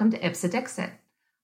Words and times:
Welcome 0.00 0.18
to 0.18 0.26
Ipse 0.26 0.48
Dixit. 0.48 0.92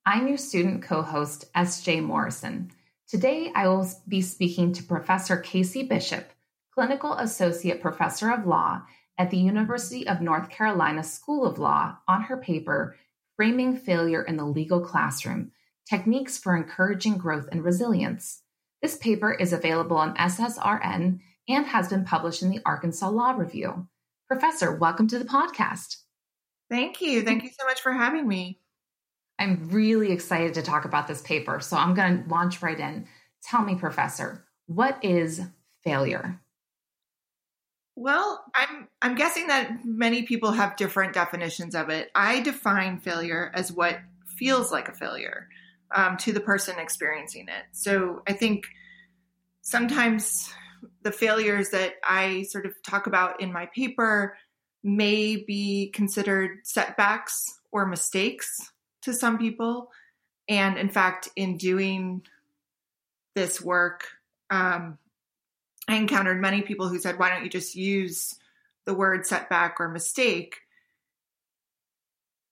I'm 0.07 0.29
your 0.29 0.39
student 0.39 0.83
co 0.83 1.03
host, 1.03 1.45
S.J. 1.55 2.01
Morrison. 2.01 2.71
Today, 3.07 3.53
I 3.55 3.69
will 3.69 3.87
be 4.09 4.23
speaking 4.23 4.73
to 4.73 4.83
Professor 4.83 5.37
Casey 5.37 5.83
Bishop, 5.83 6.33
Clinical 6.73 7.13
Associate 7.13 7.79
Professor 7.79 8.31
of 8.31 8.47
Law 8.47 8.81
at 9.19 9.31
the 9.31 9.37
University 9.37 10.09
of 10.09 10.23
North 10.23 10.49
Carolina 10.49 11.05
School 11.05 11.45
of 11.45 11.59
Law, 11.59 11.99
on 12.09 12.23
her 12.23 12.39
paper, 12.39 12.97
Framing 13.37 13.77
Failure 13.77 14.23
in 14.23 14.39
the 14.39 14.47
Legal 14.47 14.81
Classroom 14.81 15.53
Techniques 15.87 16.39
for 16.39 16.57
Encouraging 16.57 17.19
Growth 17.19 17.51
and 17.53 17.63
Resilience. 17.63 18.41
This 18.81 18.97
paper 18.97 19.35
is 19.35 19.53
available 19.53 19.99
on 19.99 20.17
SSRN 20.17 21.21
and 21.47 21.67
has 21.67 21.89
been 21.89 22.07
published 22.07 22.41
in 22.41 22.49
the 22.49 22.63
Arkansas 22.65 23.11
Law 23.11 23.33
Review. 23.33 23.87
Professor, 24.27 24.75
welcome 24.75 25.09
to 25.09 25.19
the 25.19 25.27
podcast. 25.27 25.97
Thank 26.71 27.01
you. 27.01 27.23
Thank 27.23 27.45
you 27.45 27.51
so 27.59 27.65
much 27.67 27.81
for 27.81 27.93
having 27.93 28.27
me. 28.27 28.59
I'm 29.39 29.69
really 29.71 30.13
excited 30.13 30.55
to 30.55 30.63
talk 30.63 30.85
about 30.85 31.07
this 31.07 31.23
paper, 31.23 31.61
so 31.61 31.77
I'm 31.77 31.95
going 31.95 32.25
to 32.25 32.29
launch 32.29 32.63
right 32.63 32.79
in. 32.79 33.07
Tell 33.43 33.63
me, 33.63 33.75
Professor, 33.75 34.45
what 34.67 34.99
is 35.05 35.43
failure? 35.85 36.41
Well, 37.95 38.45
I'm 38.55 38.89
I'm 39.01 39.15
guessing 39.15 39.47
that 39.47 39.85
many 39.85 40.23
people 40.23 40.53
have 40.53 40.77
different 40.77 41.15
definitions 41.15 41.75
of 41.75 41.89
it. 41.89 42.11
I 42.15 42.41
define 42.41 42.99
failure 42.99 43.51
as 43.55 43.73
what 43.73 43.99
feels 44.37 44.71
like 44.71 44.89
a 44.89 44.93
failure 44.93 45.49
um, 45.95 46.17
to 46.19 46.33
the 46.33 46.41
person 46.41 46.79
experiencing 46.79 47.49
it. 47.49 47.65
So 47.73 48.23
I 48.27 48.33
think 48.35 48.67
sometimes 49.63 50.53
the 51.03 51.13
failures 51.13 51.71
that 51.71 51.95
I 52.05 52.43
sort 52.43 52.67
of 52.67 52.75
talk 52.87 53.07
about 53.07 53.41
in 53.41 53.53
my 53.53 53.67
paper 53.75 54.37
may 54.83 55.37
be 55.37 55.91
considered 55.93 56.59
setbacks 56.65 57.61
or 57.73 57.87
mistakes 57.87 58.73
to 59.03 59.13
some 59.13 59.39
people. 59.39 59.91
And 60.49 60.79
in 60.79 60.89
fact, 60.89 61.29
in 61.37 61.57
doing 61.57 62.23
this 63.35 63.61
work, 63.61 64.07
um, 64.51 64.99
I 65.89 65.97
encountered 65.97 66.41
many 66.41 66.63
people 66.63 66.89
who 66.89 66.99
said, 66.99 67.19
why 67.19 67.31
don't 67.31 67.45
you 67.45 67.51
just 67.51 67.75
use 67.75 68.35
the 68.87 68.95
word 68.95 69.27
setback 69.27 69.77
or 69.81 69.89
mistake? 69.89 70.57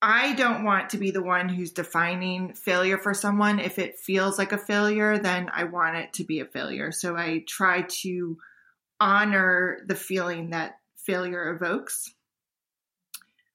I 0.03 0.34
don't 0.34 0.64
want 0.64 0.91
to 0.91 0.98
be 0.98 1.12
the 1.12 1.22
one 1.22 1.48
who's 1.48 1.72
defining 1.72 2.53
failure 2.53 2.98
for 2.98 3.14
someone. 3.14 3.59
If 3.59 3.78
it 3.78 3.98
feels 3.98 4.38
like 4.38 4.53
a 4.53 4.59
failure, 4.59 5.19
then 5.19 5.50
I 5.53 5.64
want 5.64 5.97
it 5.97 6.12
to 6.14 6.25
be 6.25 6.41
a 6.41 6.44
failure. 6.44 6.92
So 6.92 7.16
I 7.16 7.42
try 7.48 7.83
to 8.03 8.36
honor 9.00 9.78
the 9.86 9.94
feeling 9.94 10.50
that 10.50 10.78
failure 11.05 11.55
evokes. 11.55 12.12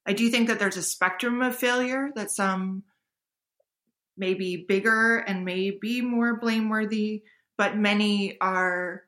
I 0.06 0.14
do 0.14 0.30
think 0.30 0.48
that 0.48 0.60
there's 0.60 0.78
a 0.78 0.84
spectrum 0.84 1.42
of 1.42 1.56
failure 1.56 2.10
that 2.16 2.32
some 2.32 2.84
may 4.18 4.34
be 4.34 4.66
bigger 4.68 5.18
and 5.18 5.46
may 5.46 5.72
be 5.72 6.02
more 6.02 6.40
blameworthy, 6.40 7.24
but 7.58 7.78
many 7.78 8.40
are 8.42 9.04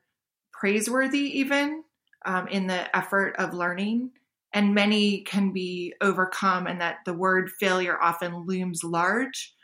praiseworthy 0.52 1.40
even 1.40 1.82
um, 2.24 2.48
in 2.48 2.66
the 2.66 2.96
effort 2.96 3.36
of 3.38 3.54
learning. 3.54 4.12
And 4.54 4.74
many 4.74 5.22
can 5.22 5.52
be 5.52 5.94
overcome, 6.02 6.66
and 6.66 6.82
that 6.82 6.98
the 7.06 7.14
word 7.14 7.50
failure 7.58 7.98
often 8.00 8.46
looms 8.46 8.84
large. 8.84 9.54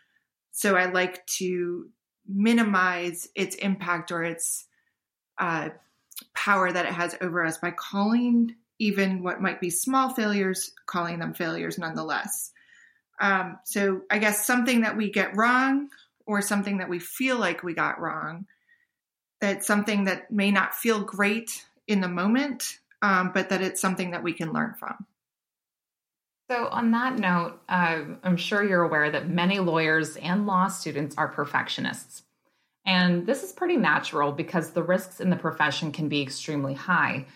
So 0.51 0.77
I 0.77 0.87
like 0.91 1.27
to 1.39 1.91
minimize 2.27 3.29
its 3.35 3.55
impact 3.57 4.11
or 4.11 4.25
its 4.25 4.67
uh, 5.39 5.69
power 6.35 6.73
that 6.73 6.87
it 6.87 6.93
has 6.93 7.15
over 7.21 7.45
us 7.45 7.59
by 7.59 7.71
calling 7.71 8.55
even 8.79 9.23
what 9.23 9.41
might 9.41 9.61
be 9.61 9.71
small 9.71 10.11
failures, 10.11 10.73
calling 10.87 11.19
them 11.19 11.35
failures 11.35 11.79
nonetheless. 11.79 12.53
Um, 13.21 13.59
so 13.65 14.03
I 14.11 14.19
guess 14.19 14.47
something 14.47 14.83
that 14.83 14.97
we 14.97 15.11
get 15.11 15.37
wrong 15.37 15.89
or 16.27 16.41
something 16.43 16.79
that 16.79 16.89
we 16.89 16.99
feel 16.99 17.39
like 17.39 17.63
we 17.63 17.75
got 17.75 18.01
wrong, 18.01 18.47
that's 19.41 19.67
something 19.67 20.05
that 20.05 20.31
may 20.31 20.51
not 20.51 20.75
feel 20.75 21.01
great 21.01 21.65
in 21.87 22.01
the 22.01 22.09
moment, 22.09 22.79
um, 23.03 23.33
but 23.33 23.49
that 23.49 23.63
it's 23.63 23.81
something 23.81 24.13
that 24.13 24.23
we 24.23 24.33
can 24.33 24.53
learn 24.53 24.75
from. 24.79 25.07
So, 26.51 26.67
on 26.69 26.93
that 26.93 27.19
note, 27.19 27.61
uh, 27.69 28.05
I'm 28.23 28.37
sure 28.39 28.67
you're 28.67 28.83
aware 28.83 29.11
that 29.11 29.29
many 29.29 29.59
lawyers 29.59 30.17
and 30.17 30.47
law 30.47 30.69
students 30.69 31.15
are 31.19 31.29
perfectionists. 31.29 32.23
And 32.87 33.27
this 33.27 33.43
is 33.43 33.53
pretty 33.53 33.77
natural 33.77 34.33
because 34.33 34.71
the 34.71 34.83
risks 34.83 35.21
in 35.21 35.29
the 35.29 35.37
profession 35.37 35.93
can 35.93 36.09
be 36.09 36.23
extremely 36.23 36.73
high. 36.73 37.27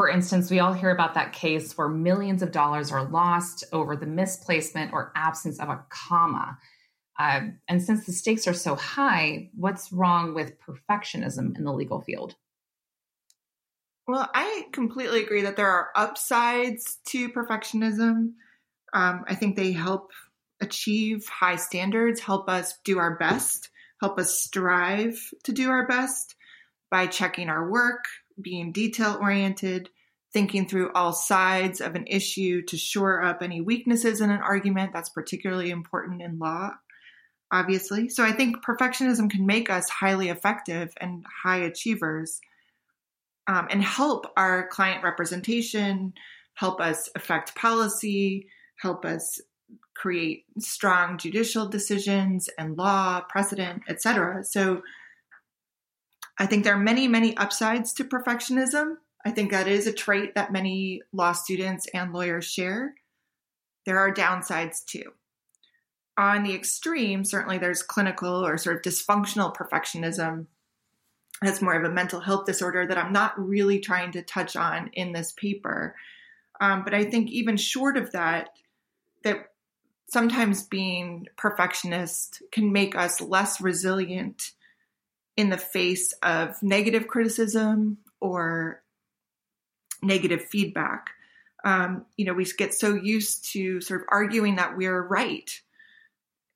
For 0.00 0.08
instance, 0.08 0.50
we 0.50 0.60
all 0.60 0.72
hear 0.72 0.88
about 0.88 1.12
that 1.12 1.34
case 1.34 1.76
where 1.76 1.86
millions 1.86 2.40
of 2.40 2.52
dollars 2.52 2.90
are 2.90 3.04
lost 3.04 3.64
over 3.70 3.96
the 3.96 4.06
misplacement 4.06 4.94
or 4.94 5.12
absence 5.14 5.60
of 5.60 5.68
a 5.68 5.84
comma. 5.90 6.56
Uh, 7.18 7.40
and 7.68 7.82
since 7.82 8.06
the 8.06 8.12
stakes 8.14 8.48
are 8.48 8.54
so 8.54 8.76
high, 8.76 9.50
what's 9.54 9.92
wrong 9.92 10.32
with 10.32 10.54
perfectionism 10.58 11.54
in 11.54 11.64
the 11.64 11.72
legal 11.74 12.00
field? 12.00 12.34
Well, 14.08 14.26
I 14.34 14.68
completely 14.72 15.22
agree 15.22 15.42
that 15.42 15.56
there 15.56 15.68
are 15.68 15.90
upsides 15.94 16.96
to 17.08 17.28
perfectionism. 17.28 18.32
Um, 18.94 19.24
I 19.28 19.34
think 19.34 19.54
they 19.54 19.72
help 19.72 20.12
achieve 20.62 21.28
high 21.28 21.56
standards, 21.56 22.20
help 22.20 22.48
us 22.48 22.78
do 22.86 22.98
our 23.00 23.18
best, 23.18 23.68
help 24.00 24.18
us 24.18 24.40
strive 24.40 25.20
to 25.44 25.52
do 25.52 25.68
our 25.68 25.86
best 25.86 26.36
by 26.90 27.06
checking 27.06 27.50
our 27.50 27.70
work, 27.70 28.06
being 28.42 28.72
detail 28.72 29.18
oriented, 29.20 29.90
thinking 30.32 30.66
through 30.66 30.92
all 30.92 31.12
sides 31.12 31.80
of 31.80 31.94
an 31.94 32.06
issue 32.06 32.62
to 32.62 32.76
shore 32.76 33.22
up 33.22 33.42
any 33.42 33.60
weaknesses 33.60 34.20
in 34.20 34.30
an 34.30 34.40
argument. 34.40 34.92
That's 34.92 35.08
particularly 35.08 35.70
important 35.70 36.22
in 36.22 36.38
law, 36.38 36.70
obviously. 37.52 38.08
So 38.08 38.24
I 38.24 38.32
think 38.32 38.64
perfectionism 38.64 39.30
can 39.30 39.46
make 39.46 39.70
us 39.70 39.88
highly 39.88 40.28
effective 40.28 40.92
and 41.00 41.24
high 41.42 41.58
achievers 41.58 42.40
um, 43.46 43.66
and 43.70 43.82
help 43.82 44.26
our 44.36 44.68
client 44.68 45.02
representation, 45.02 46.12
help 46.54 46.80
us 46.80 47.08
affect 47.16 47.56
policy, 47.56 48.46
help 48.76 49.04
us 49.04 49.40
create 49.94 50.44
strong 50.58 51.18
judicial 51.18 51.68
decisions 51.68 52.48
and 52.58 52.78
law 52.78 53.20
precedent 53.28 53.82
etc 53.88 54.42
so 54.42 54.82
I 56.40 56.46
think 56.46 56.64
there 56.64 56.74
are 56.74 56.78
many, 56.78 57.06
many 57.06 57.36
upsides 57.36 57.92
to 57.92 58.04
perfectionism. 58.04 58.94
I 59.26 59.30
think 59.30 59.50
that 59.50 59.68
is 59.68 59.86
a 59.86 59.92
trait 59.92 60.34
that 60.34 60.50
many 60.50 61.02
law 61.12 61.32
students 61.32 61.86
and 61.92 62.14
lawyers 62.14 62.46
share. 62.46 62.94
There 63.84 63.98
are 63.98 64.12
downsides 64.12 64.82
too. 64.82 65.12
On 66.16 66.42
the 66.42 66.54
extreme, 66.54 67.26
certainly 67.26 67.58
there's 67.58 67.82
clinical 67.82 68.46
or 68.46 68.56
sort 68.56 68.76
of 68.76 68.82
dysfunctional 68.82 69.54
perfectionism. 69.54 70.46
That's 71.42 71.60
more 71.60 71.74
of 71.74 71.84
a 71.84 71.94
mental 71.94 72.20
health 72.20 72.46
disorder 72.46 72.86
that 72.86 72.96
I'm 72.96 73.12
not 73.12 73.38
really 73.38 73.78
trying 73.78 74.12
to 74.12 74.22
touch 74.22 74.56
on 74.56 74.88
in 74.94 75.12
this 75.12 75.32
paper. 75.32 75.94
Um, 76.58 76.84
but 76.84 76.94
I 76.94 77.04
think 77.04 77.30
even 77.30 77.58
short 77.58 77.98
of 77.98 78.12
that, 78.12 78.48
that 79.24 79.50
sometimes 80.08 80.62
being 80.62 81.26
perfectionist 81.36 82.42
can 82.50 82.72
make 82.72 82.96
us 82.96 83.20
less 83.20 83.60
resilient 83.60 84.52
in 85.40 85.50
the 85.50 85.58
face 85.58 86.12
of 86.22 86.62
negative 86.62 87.08
criticism 87.08 87.98
or 88.20 88.82
negative 90.02 90.44
feedback. 90.44 91.10
Um, 91.64 92.04
you 92.16 92.24
know, 92.24 92.34
we 92.34 92.44
get 92.44 92.74
so 92.74 92.94
used 92.94 93.52
to 93.52 93.80
sort 93.80 94.02
of 94.02 94.06
arguing 94.10 94.56
that 94.56 94.76
we're 94.76 95.02
right. 95.02 95.50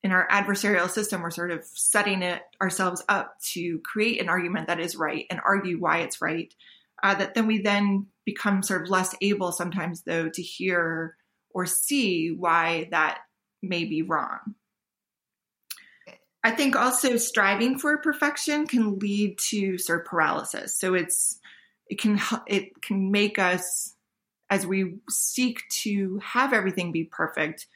In 0.03 0.13
our 0.13 0.29
adversarial 0.29 0.91
system, 0.91 1.23
we're 1.23 1.31
sort 1.31 1.51
of 1.51 1.65
setting 1.65 2.23
it 2.23 2.43
ourselves 2.61 3.03
up 3.09 3.41
to 3.53 3.81
create 3.81 4.21
an 4.21 4.29
argument 4.29 4.69
that 4.69 4.81
is 4.81 4.97
right 4.97 5.27
and 5.31 5.41
argue 5.45 5.79
why 5.79 5.99
it's 6.01 6.21
right. 6.21 6.55
Uh, 7.03 7.15
that 7.15 7.35
then 7.35 7.47
we 7.47 7.61
then 7.61 8.07
become 8.27 8.63
sort 8.63 8.83
of 8.83 8.91
less 8.91 9.15
able 9.23 9.51
sometimes, 9.51 10.03
though, 10.03 10.29
to 10.29 10.43
hear 10.43 11.17
or 11.51 11.65
see 11.65 12.31
why 12.33 12.89
that 12.91 13.21
may 13.63 13.85
be 13.85 14.03
wrong. 14.03 14.55
I 16.45 16.51
think 16.51 16.77
also 16.77 17.17
striving 17.17 17.79
for 17.79 17.97
perfection 17.97 18.67
can 18.67 18.99
lead 18.99 19.39
to 19.49 19.79
sort 19.79 20.01
of 20.01 20.07
paralysis. 20.07 20.79
So 20.79 20.93
it's 20.93 21.41
it 21.89 21.99
can 21.99 22.21
it 22.47 22.83
can 22.83 23.11
make 23.11 23.39
us 23.39 23.95
as 24.51 24.67
we 24.67 24.99
seek 25.09 25.63
to 25.71 26.21
have 26.23 26.53
everything 26.53 26.93
be 26.93 27.05
perfect. 27.05 27.67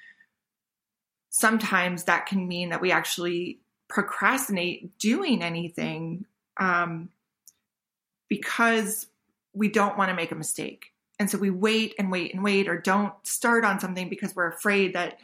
Sometimes 1.30 2.04
that 2.04 2.26
can 2.26 2.46
mean 2.46 2.68
that 2.68 2.82
we 2.82 2.92
actually 2.92 3.60
procrastinate 3.88 4.98
doing 4.98 5.42
anything 5.42 6.26
um, 6.58 7.08
because 8.28 9.06
we 9.54 9.70
don't 9.70 9.96
want 9.96 10.10
to 10.10 10.14
make 10.14 10.30
a 10.30 10.34
mistake. 10.34 10.92
And 11.18 11.30
so 11.30 11.38
we 11.38 11.50
wait 11.50 11.94
and 11.98 12.12
wait 12.12 12.34
and 12.34 12.44
wait 12.44 12.68
or 12.68 12.78
don't 12.78 13.14
start 13.26 13.64
on 13.64 13.80
something 13.80 14.10
because 14.10 14.36
we're 14.36 14.52
afraid 14.52 14.94
that 14.94 15.18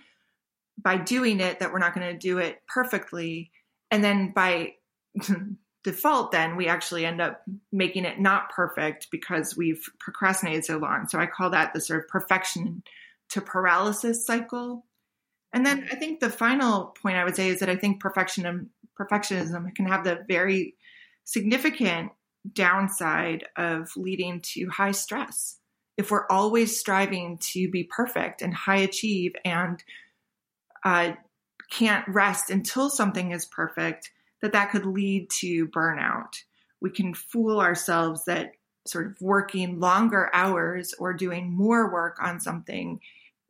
by 0.81 0.97
doing 0.97 1.41
it 1.41 1.61
that 1.61 1.73
we're 1.73 1.79
not 1.79 1.95
going 1.95 2.13
to 2.13 2.19
do 2.19 2.39
it 2.39 2.59
perfectly. 2.73 3.51
And 3.91 4.03
then 4.03 4.33
by 4.35 4.75
default, 5.85 6.33
then 6.33 6.57
we 6.57 6.67
actually 6.67 7.07
end 7.07 7.21
up 7.21 7.43
making 7.71 8.05
it 8.05 8.19
not 8.19 8.51
perfect 8.51 9.09
because 9.11 9.57
we've 9.57 9.83
procrastinated 10.01 10.65
so 10.65 10.79
long. 10.79 11.07
So 11.09 11.19
I 11.19 11.27
call 11.27 11.51
that 11.51 11.75
the 11.75 11.81
sort 11.81 12.01
of 12.01 12.09
perfection 12.09 12.83
to 13.31 13.41
paralysis 13.41 14.27
cycle. 14.27 14.87
And 15.53 15.65
then 15.65 15.87
I 15.91 15.95
think 15.95 16.21
the 16.21 16.31
final 16.31 16.95
point 17.01 17.17
I 17.17 17.25
would 17.25 17.37
say 17.37 17.49
is 17.49 17.61
that 17.61 17.69
I 17.69 17.77
think 17.77 18.03
perfectionism 18.03 18.69
perfectionism 18.99 19.75
can 19.75 19.87
have 19.87 20.05
the 20.05 20.25
very 20.29 20.77
significant 21.25 22.13
downside 22.53 23.45
of 23.57 23.91
leading 23.97 24.41
to 24.41 24.69
high 24.69 24.93
stress. 24.93 25.59
If 25.97 26.11
we're 26.11 26.27
always 26.29 26.79
striving 26.79 27.39
to 27.53 27.71
be 27.71 27.85
perfect 27.85 28.43
and 28.43 28.53
high 28.53 28.79
achieve 28.79 29.33
and 29.45 29.83
uh, 30.85 31.13
can't 31.71 32.07
rest 32.09 32.51
until 32.51 32.91
something 32.91 33.33
is 33.33 33.47
perfect, 33.47 34.11
that 34.43 34.53
that 34.53 34.71
could 34.71 34.87
lead 34.87 35.31
to 35.31 35.67
burnout. 35.69 36.35
We 36.81 36.91
can 36.91 37.15
fool 37.15 37.61
ourselves 37.61 38.27
that 38.27 38.53
sort 38.87 39.07
of 39.07 39.21
working 39.21 39.81
longer 39.81 40.31
hours 40.35 40.95
or 40.99 41.15
doing 41.15 41.51
more 41.51 41.91
work 41.91 42.19
on 42.23 42.41
something 42.41 43.01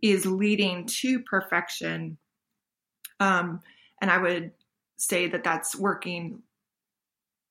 is 0.00 0.24
leading 0.24 0.86
to 0.86 1.20
perfection. 1.20 2.18
Um, 3.18 3.60
and 4.00 4.10
I 4.10 4.18
would 4.18 4.52
say 4.96 5.28
that 5.28 5.42
that's 5.44 5.74
working 5.74 6.42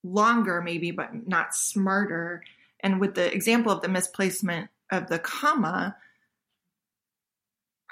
longer, 0.04 0.62
maybe, 0.62 0.92
but 0.92 1.28
not 1.28 1.56
smarter. 1.56 2.44
And 2.80 3.02
with 3.02 3.16
the 3.16 3.34
example 3.34 3.72
of 3.72 3.82
the 3.82 3.90
misplacement 3.90 4.70
of 4.92 5.08
the 5.08 5.20
comma, 5.20 5.96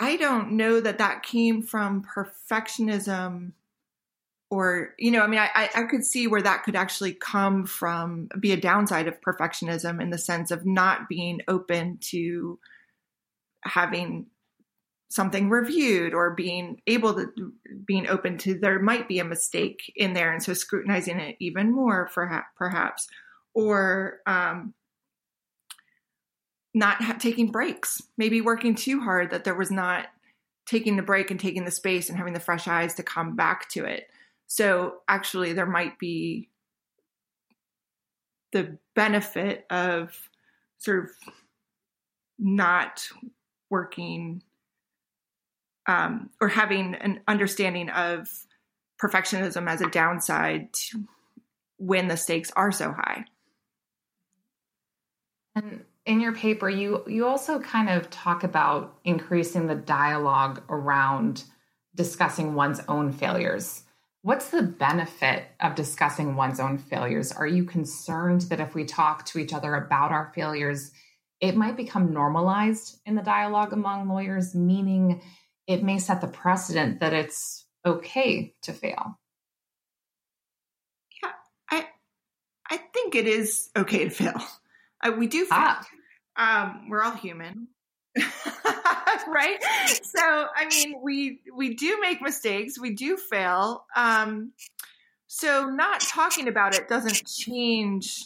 I 0.02 0.16
don't 0.18 0.54
know 0.54 0.82
that 0.82 0.98
that 0.98 1.22
came 1.22 1.62
from 1.62 2.04
perfectionism 2.04 3.52
or, 4.50 4.96
you 4.98 5.12
know, 5.12 5.22
I 5.22 5.28
mean, 5.28 5.40
I, 5.40 5.70
I 5.74 5.84
could 5.84 6.04
see 6.04 6.28
where 6.28 6.42
that 6.42 6.64
could 6.64 6.76
actually 6.76 7.14
come 7.14 7.66
from, 7.66 8.28
be 8.38 8.52
a 8.52 8.60
downside 8.60 9.08
of 9.08 9.22
perfectionism 9.22 10.02
in 10.02 10.10
the 10.10 10.18
sense 10.18 10.50
of 10.52 10.66
not 10.66 11.08
being 11.08 11.40
open 11.48 12.00
to 12.10 12.60
having 13.64 14.26
something 15.10 15.50
reviewed 15.50 16.14
or 16.14 16.32
being 16.34 16.82
able 16.88 17.14
to 17.14 17.54
being 17.86 18.08
open 18.08 18.38
to 18.40 18.58
there 18.58 18.80
might 18.80 19.08
be 19.08 19.20
a 19.20 19.26
mistake 19.26 19.92
in 19.96 20.14
there 20.14 20.32
and 20.32 20.42
so 20.42 20.54
scrutinizing 20.54 21.20
it 21.20 21.36
even 21.40 21.72
more 21.72 22.10
for 22.12 22.44
perhaps. 22.58 23.08
Or 23.54 24.20
um, 24.26 24.74
not 26.74 27.02
ha- 27.02 27.18
taking 27.20 27.52
breaks 27.52 28.02
maybe 28.18 28.42
working 28.42 28.76
too 28.76 29.00
hard 29.02 29.32
that 29.32 29.44
there 29.44 29.56
was 29.56 29.72
not 29.72 30.08
taking 30.66 30.96
the 30.96 31.04
break 31.04 31.32
and 31.32 31.40
taking 31.40 31.66
the 31.66 31.72
space 31.72 32.10
and 32.10 32.18
having 32.18 32.34
the 32.34 32.40
fresh 32.40 32.68
eyes 32.68 32.94
to 32.94 33.04
come 33.04 33.36
back 33.36 33.70
to 33.70 33.86
it 33.86 34.08
so 34.48 34.96
actually 35.08 35.54
there 35.54 35.66
might 35.66 35.98
be 36.00 36.50
the 38.52 38.78
benefit 38.96 39.66
of 39.70 40.30
sort 40.78 41.06
of 41.06 41.10
not 42.38 43.08
working 43.70 44.42
um, 45.88 46.30
or 46.40 46.48
having 46.48 46.96
an 46.96 47.22
understanding 47.28 47.90
of 47.90 48.28
perfectionism 49.02 49.68
as 49.68 49.82
a 49.82 49.90
downside 49.90 50.70
when 51.78 52.08
the 52.08 52.18
stakes 52.18 52.52
are 52.56 52.72
so 52.72 52.92
high. 52.92 53.26
And 55.56 55.84
in 56.12 56.20
your 56.20 56.34
paper, 56.34 56.70
you 56.70 57.06
you 57.08 57.26
also 57.26 57.58
kind 57.60 57.90
of 57.90 58.10
talk 58.10 58.44
about 58.44 58.98
increasing 59.06 59.68
the 59.68 59.76
dialogue 59.76 60.62
around 60.68 61.46
discussing 61.96 62.54
one's 62.54 62.82
own 62.90 63.14
failures. 63.14 63.84
What's 64.22 64.50
the 64.50 64.62
benefit 64.62 65.46
of 65.62 65.76
discussing 65.76 66.36
one's 66.36 66.60
own 66.60 66.78
failures? 66.78 67.32
Are 67.32 67.48
you 67.48 67.64
concerned 67.64 68.42
that 68.42 68.60
if 68.60 68.76
we 68.76 68.84
talk 68.84 69.26
to 69.28 69.40
each 69.40 69.54
other 69.54 69.74
about 69.74 70.12
our 70.12 70.34
failures, 70.36 70.92
it 71.40 71.56
might 71.56 71.78
become 71.78 72.14
normalized 72.14 73.00
in 73.06 73.16
the 73.16 73.22
dialogue 73.22 73.72
among 73.72 74.10
lawyers, 74.10 74.54
meaning 74.54 75.22
it 75.66 75.82
may 75.82 75.98
set 75.98 76.20
the 76.20 76.28
precedent 76.28 77.00
that 77.00 77.14
it's 77.14 77.66
okay 77.86 78.54
to 78.64 78.74
fail. 78.74 79.18
Yeah, 81.24 81.32
I 81.70 81.86
I 82.70 82.78
think 82.94 83.16
it 83.16 83.28
is 83.28 83.70
okay 83.78 84.04
to 84.04 84.10
fail. 84.10 84.42
Uh, 85.04 85.14
we 85.18 85.28
do 85.28 85.46
fail. 85.46 85.58
Ah. 85.58 85.88
Um, 86.42 86.90
we're 86.90 87.02
all 87.02 87.12
human. 87.12 87.68
right 89.28 89.64
so 90.04 90.48
i 90.54 90.68
mean 90.70 90.96
we 91.02 91.40
we 91.56 91.76
do 91.76 91.98
make 92.02 92.22
mistakes 92.22 92.78
we 92.78 92.94
do 92.94 93.16
fail 93.16 93.86
um 93.96 94.52
so 95.28 95.70
not 95.70 96.02
talking 96.02 96.50
about 96.50 96.76
it 96.76 96.90
doesn't 96.90 97.26
change 97.26 98.26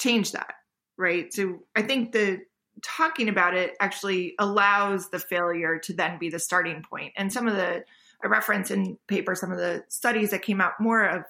change 0.00 0.32
that 0.32 0.54
right 0.96 1.32
so 1.32 1.60
i 1.76 1.82
think 1.82 2.10
the 2.10 2.40
talking 2.82 3.28
about 3.28 3.54
it 3.54 3.76
actually 3.80 4.34
allows 4.38 5.10
the 5.10 5.18
failure 5.18 5.78
to 5.78 5.92
then 5.92 6.18
be 6.18 6.30
the 6.30 6.38
starting 6.38 6.82
point. 6.82 7.12
And 7.16 7.32
some 7.32 7.46
of 7.46 7.54
the, 7.54 7.84
I 8.22 8.26
reference 8.26 8.70
in 8.70 8.98
paper 9.08 9.34
some 9.34 9.52
of 9.52 9.58
the 9.58 9.84
studies 9.88 10.30
that 10.30 10.42
came 10.42 10.60
out 10.60 10.80
more 10.80 11.04
of 11.04 11.22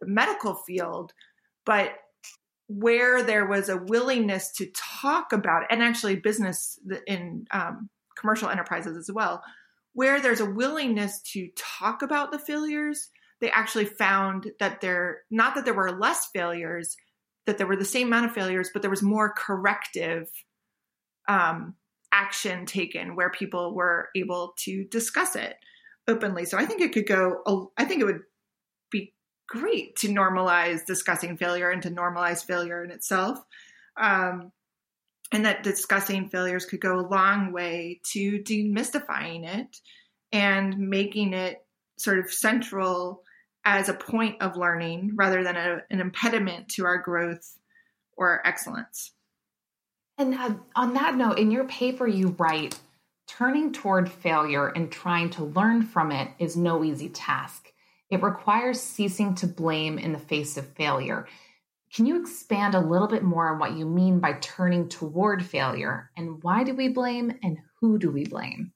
the 0.00 0.06
medical 0.06 0.54
field, 0.54 1.12
but 1.64 1.92
where 2.78 3.22
there 3.22 3.46
was 3.46 3.68
a 3.68 3.76
willingness 3.76 4.52
to 4.52 4.70
talk 5.00 5.32
about 5.32 5.62
it, 5.62 5.68
and 5.70 5.82
actually 5.82 6.16
business 6.16 6.78
in 7.06 7.46
um, 7.50 7.88
commercial 8.18 8.48
enterprises 8.48 8.96
as 8.96 9.10
well, 9.12 9.42
where 9.92 10.20
there's 10.20 10.40
a 10.40 10.50
willingness 10.50 11.20
to 11.32 11.48
talk 11.56 12.02
about 12.02 12.32
the 12.32 12.38
failures, 12.38 13.10
they 13.40 13.50
actually 13.50 13.84
found 13.84 14.52
that 14.60 14.80
there, 14.80 15.20
not 15.30 15.54
that 15.54 15.64
there 15.64 15.74
were 15.74 15.98
less 15.98 16.28
failures, 16.32 16.96
that 17.46 17.58
there 17.58 17.66
were 17.66 17.76
the 17.76 17.84
same 17.84 18.06
amount 18.06 18.26
of 18.26 18.32
failures, 18.32 18.70
but 18.72 18.82
there 18.82 18.90
was 18.90 19.02
more 19.02 19.34
corrective 19.36 20.28
um, 21.28 21.74
action 22.12 22.66
taken 22.66 23.16
where 23.16 23.30
people 23.30 23.74
were 23.74 24.08
able 24.16 24.54
to 24.58 24.84
discuss 24.84 25.34
it 25.34 25.56
openly. 26.08 26.44
So 26.44 26.56
I 26.56 26.66
think 26.66 26.80
it 26.80 26.92
could 26.92 27.06
go, 27.06 27.72
I 27.76 27.84
think 27.84 28.00
it 28.00 28.04
would 28.04 28.20
be 28.90 29.12
great 29.48 29.96
to 29.96 30.08
normalize 30.08 30.84
discussing 30.84 31.36
failure 31.36 31.70
and 31.70 31.82
to 31.82 31.90
normalize 31.90 32.44
failure 32.44 32.84
in 32.84 32.90
itself. 32.90 33.38
Um, 34.00 34.52
and 35.32 35.46
that 35.46 35.62
discussing 35.62 36.28
failures 36.28 36.66
could 36.66 36.80
go 36.80 36.98
a 36.98 37.08
long 37.08 37.52
way 37.52 38.00
to 38.12 38.38
demystifying 38.40 39.46
it 39.46 39.78
and 40.30 40.76
making 40.78 41.32
it 41.32 41.64
sort 41.98 42.18
of 42.18 42.32
central 42.32 43.22
as 43.64 43.88
a 43.88 43.94
point 43.94 44.40
of 44.42 44.56
learning 44.56 45.12
rather 45.14 45.42
than 45.44 45.56
a, 45.56 45.78
an 45.90 46.00
impediment 46.00 46.68
to 46.68 46.84
our 46.84 46.98
growth 46.98 47.58
or 48.16 48.46
excellence. 48.46 49.12
And 50.18 50.34
uh, 50.34 50.54
on 50.76 50.94
that 50.94 51.16
note, 51.16 51.38
in 51.38 51.50
your 51.50 51.64
paper, 51.64 52.06
you 52.06 52.34
write 52.38 52.78
turning 53.26 53.72
toward 53.72 54.10
failure 54.10 54.68
and 54.68 54.90
trying 54.90 55.30
to 55.30 55.44
learn 55.44 55.82
from 55.82 56.12
it 56.12 56.28
is 56.38 56.56
no 56.56 56.84
easy 56.84 57.08
task. 57.08 57.71
It 58.12 58.22
requires 58.22 58.78
ceasing 58.78 59.34
to 59.36 59.46
blame 59.46 59.98
in 59.98 60.12
the 60.12 60.18
face 60.18 60.58
of 60.58 60.68
failure. 60.74 61.26
Can 61.94 62.04
you 62.04 62.20
expand 62.20 62.74
a 62.74 62.80
little 62.80 63.08
bit 63.08 63.22
more 63.22 63.50
on 63.50 63.58
what 63.58 63.72
you 63.72 63.86
mean 63.86 64.20
by 64.20 64.34
turning 64.34 64.90
toward 64.90 65.42
failure 65.42 66.10
and 66.14 66.42
why 66.42 66.62
do 66.62 66.74
we 66.74 66.88
blame 66.88 67.38
and 67.42 67.56
who 67.80 67.98
do 67.98 68.10
we 68.10 68.26
blame? 68.26 68.74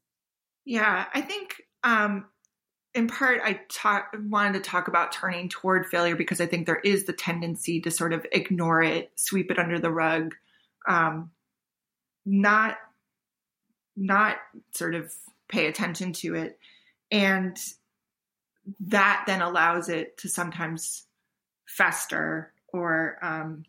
Yeah, 0.65 1.05
I 1.13 1.21
think 1.21 1.57
um, 1.85 2.25
in 2.95 3.09
part 3.09 3.43
I 3.45 3.61
wanted 4.19 4.55
to 4.55 4.71
talk 4.71 4.89
about 4.89 5.13
turning 5.13 5.51
toward 5.51 5.85
failure 5.85 6.17
because 6.17 6.41
I 6.41 6.47
think 6.47 6.65
there 6.65 6.81
is 6.81 7.05
the 7.05 7.13
tendency 7.13 7.79
to 7.83 7.91
sort 7.91 8.15
of 8.15 8.25
ignore 8.33 8.83
it, 8.83 9.13
sweep 9.17 9.51
it 9.51 9.59
under 9.59 9.79
the 9.79 9.91
rug, 9.91 10.35
um, 10.89 11.31
not 12.25 12.79
not 13.99 14.39
sort 14.73 14.95
of 14.95 15.13
pay 15.47 15.67
attention 15.67 16.15
to 16.15 16.35
it 16.35 16.59
and 17.11 17.59
that 18.81 19.25
then 19.27 19.43
allows 19.43 19.89
it 19.89 20.19
to 20.19 20.29
sometimes 20.29 21.05
fester 21.67 22.53
or 22.69 23.19
um, 23.23 23.65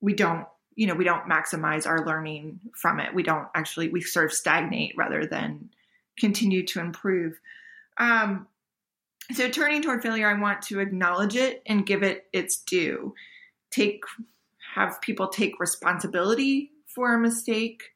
we 0.00 0.14
don't 0.14 0.46
you 0.76 0.86
know 0.86 0.94
we 0.94 1.04
don't 1.04 1.28
maximize 1.28 1.86
our 1.86 2.04
learning 2.04 2.60
from 2.74 3.00
it. 3.00 3.14
We 3.14 3.22
don't 3.22 3.48
actually 3.54 3.88
we 3.88 4.00
sort 4.00 4.26
of 4.26 4.32
stagnate 4.32 4.94
rather 4.96 5.26
than 5.26 5.70
continue 6.18 6.64
to 6.66 6.80
improve. 6.80 7.38
Um, 7.96 8.46
so 9.32 9.48
turning 9.48 9.80
toward 9.80 10.02
failure 10.02 10.28
i 10.28 10.38
want 10.38 10.60
to 10.62 10.80
acknowledge 10.80 11.34
it 11.34 11.62
and 11.66 11.86
give 11.86 12.02
it 12.02 12.26
its 12.32 12.58
due. 12.58 13.14
Take 13.70 14.02
have 14.74 15.00
people 15.00 15.28
take 15.28 15.60
responsibility 15.60 16.72
for 16.86 17.14
a 17.14 17.18
mistake, 17.18 17.92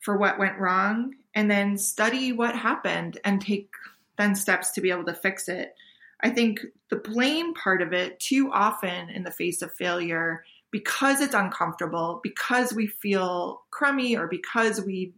for 0.00 0.16
what 0.16 0.38
went 0.38 0.58
wrong, 0.58 1.14
and 1.34 1.50
then 1.50 1.78
study 1.78 2.32
what 2.32 2.54
happened 2.54 3.18
and 3.24 3.40
take 3.40 3.70
then 4.18 4.34
steps 4.34 4.70
to 4.72 4.80
be 4.80 4.90
able 4.90 5.04
to 5.04 5.14
fix 5.14 5.48
it. 5.48 5.74
I 6.20 6.30
think 6.30 6.60
the 6.90 6.96
blame 6.96 7.54
part 7.54 7.82
of 7.82 7.92
it, 7.92 8.20
too 8.20 8.50
often 8.52 9.10
in 9.10 9.24
the 9.24 9.30
face 9.30 9.62
of 9.62 9.74
failure, 9.74 10.44
because 10.70 11.20
it's 11.20 11.34
uncomfortable, 11.34 12.20
because 12.22 12.72
we 12.72 12.86
feel 12.86 13.62
crummy, 13.70 14.16
or 14.16 14.26
because 14.26 14.80
we 14.80 15.14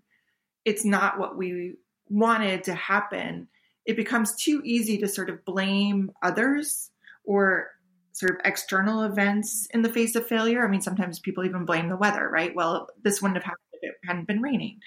it's 0.65 0.85
not 0.85 1.19
what 1.19 1.37
we 1.37 1.75
wanted 2.09 2.65
to 2.65 2.75
happen, 2.75 3.49
it 3.85 3.97
becomes 3.97 4.35
too 4.35 4.61
easy 4.65 4.99
to 4.99 5.09
sort 5.09 5.31
of 5.31 5.45
blame 5.45 6.11
others 6.23 6.91
or 7.25 7.69
sort 8.13 8.33
of 8.33 8.41
external 8.45 9.03
events 9.03 9.69
in 9.73 9.83
the 9.83 9.93
face 9.93 10.17
of 10.17 10.27
failure. 10.27 10.67
I 10.67 10.71
mean, 10.71 10.81
sometimes 10.81 11.21
people 11.21 11.45
even 11.45 11.65
blame 11.65 11.89
the 11.89 11.97
weather, 11.97 12.29
right? 12.29 12.55
Well, 12.55 12.89
this 13.05 13.23
wouldn't 13.23 13.37
have 13.37 13.45
happened 13.45 13.61
if 13.73 13.91
it 13.91 13.97
hadn't 14.05 14.27
been 14.27 14.43
raining. 14.43 14.81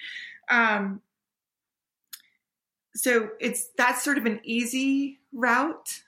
Um, 0.50 1.00
so 2.94 3.30
it's 3.40 3.68
that's 3.76 4.02
sort 4.02 4.18
of 4.18 4.26
an 4.26 4.40
easy 4.42 5.20
route 5.32 6.00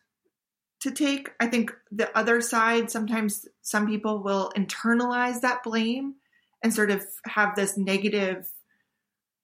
to 0.81 0.91
take. 0.91 1.31
I 1.39 1.47
think 1.47 1.73
the 1.93 2.17
other 2.17 2.41
side, 2.41 2.91
sometimes 2.91 3.47
some 3.62 3.87
people 3.87 4.23
will 4.23 4.51
internalize 4.57 5.41
that 5.43 5.62
blame 5.62 6.17
and 6.62 6.75
sort 6.75 6.91
of 6.91 7.05
have 7.25 7.55
this 7.55 7.77
negative 7.77 8.49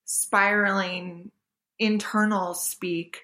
spiraling 0.04 1.30
internal 1.78 2.54
speak, 2.54 3.21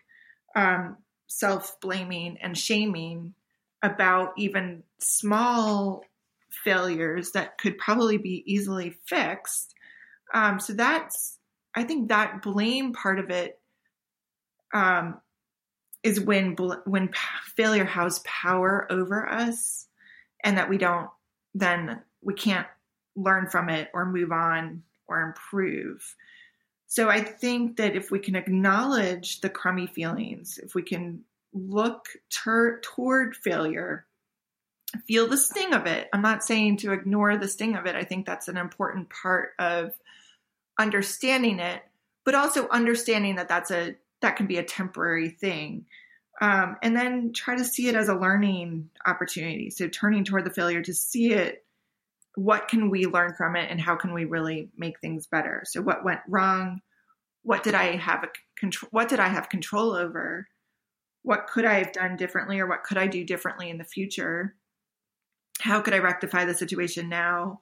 um, 0.55 0.97
self 1.27 1.81
blaming 1.81 2.39
and 2.41 2.57
shaming 2.57 3.35
about 3.83 4.33
even 4.37 4.85
small 5.01 6.05
failures 6.51 7.33
that 7.33 7.59
could 7.59 7.79
probably 7.79 8.17
be 8.17 8.45
easily 8.47 8.97
fixed. 9.07 9.75
Um, 10.33 10.61
so 10.61 10.73
that's, 10.73 11.39
I 11.75 11.83
think 11.83 12.09
that 12.09 12.43
blame 12.43 12.93
part 12.93 13.19
of 13.19 13.31
it 13.31 13.59
um, 14.75 15.21
is 16.03 16.21
when 16.21 16.57
when 16.85 17.11
failure 17.57 17.85
has 17.85 18.19
power 18.21 18.87
over 18.91 19.27
us, 19.27 19.87
and 20.43 20.59
that 20.59 20.69
we 20.69 20.77
don't 20.77 21.09
then 21.55 22.03
we 22.23 22.35
can't 22.35 22.67
learn 23.17 23.49
from 23.49 23.69
it 23.69 23.89
or 23.95 24.05
move 24.05 24.33
on 24.33 24.83
or 25.07 25.23
improve. 25.23 26.17
So 26.87 27.09
I 27.09 27.21
think 27.21 27.77
that 27.77 27.97
if 27.97 28.11
we 28.11 28.19
can 28.19 28.37
acknowledge 28.37 29.41
the 29.41 29.49
crummy 29.49 29.87
feelings, 29.87 30.59
if 30.59 30.75
we 30.75 30.83
can 30.83 31.23
look 31.53 32.09
ter- 32.31 32.81
toward 32.81 33.37
failure, 33.37 34.07
feel 35.07 35.27
the 35.27 35.37
sting 35.37 35.73
of 35.73 35.87
it. 35.87 36.09
I'm 36.13 36.23
not 36.23 36.45
saying 36.45 36.79
to 36.79 36.93
ignore 36.93 37.37
the 37.37 37.49
sting 37.49 37.77
of 37.77 37.87
it. 37.87 37.97
I 37.97 38.05
think 38.05 38.27
that's 38.27 38.49
an 38.49 38.57
important 38.57 39.11
part 39.11 39.51
of 39.59 39.93
understanding 40.79 41.59
it, 41.59 41.83
but 42.25 42.35
also 42.35 42.69
understanding 42.69 43.37
that 43.37 43.49
that's 43.49 43.71
a 43.71 43.97
that 44.25 44.37
can 44.37 44.47
be 44.47 44.59
a 44.59 44.65
temporary 44.65 45.29
thing. 45.29 45.85
Um, 46.41 46.77
and 46.83 46.97
then 46.97 47.33
try 47.33 47.57
to 47.57 47.65
see 47.65 47.89
it 47.89 47.95
as 47.95 48.09
a 48.09 48.15
learning 48.15 48.91
opportunity. 49.07 49.71
So 49.71 49.87
turning 49.87 50.25
toward 50.25 50.45
the 50.45 50.51
failure 50.51 50.83
to 50.83 50.93
see 50.93 51.33
it, 51.33 51.65
what 52.35 52.67
can 52.67 52.91
we 52.91 53.07
learn 53.07 53.35
from 53.35 53.55
it, 53.55 53.71
and 53.71 53.81
how 53.81 53.95
can 53.95 54.13
we 54.13 54.25
really 54.25 54.71
make 54.77 54.99
things 54.99 55.29
better? 55.29 55.63
So 55.65 55.81
what 55.81 56.05
went 56.05 56.21
wrong? 56.27 56.81
What 57.43 57.63
did 57.63 57.75
I 57.75 57.97
have 57.97 58.25
a 58.25 58.29
control? 58.59 58.89
What 58.91 59.09
did 59.09 59.21
I 59.21 59.29
have 59.29 59.49
control 59.49 59.93
over? 59.93 60.49
What 61.23 61.47
could 61.47 61.65
I 61.65 61.75
have 61.75 61.93
done 61.93 62.17
differently, 62.17 62.59
or 62.59 62.67
what 62.67 62.83
could 62.83 62.99
I 62.99 63.07
do 63.07 63.25
differently 63.25 63.71
in 63.71 63.79
the 63.79 63.85
future? 63.85 64.57
How 65.61 65.81
could 65.81 65.95
I 65.95 65.99
rectify 65.99 66.45
the 66.45 66.55
situation 66.55 67.09
now? 67.09 67.61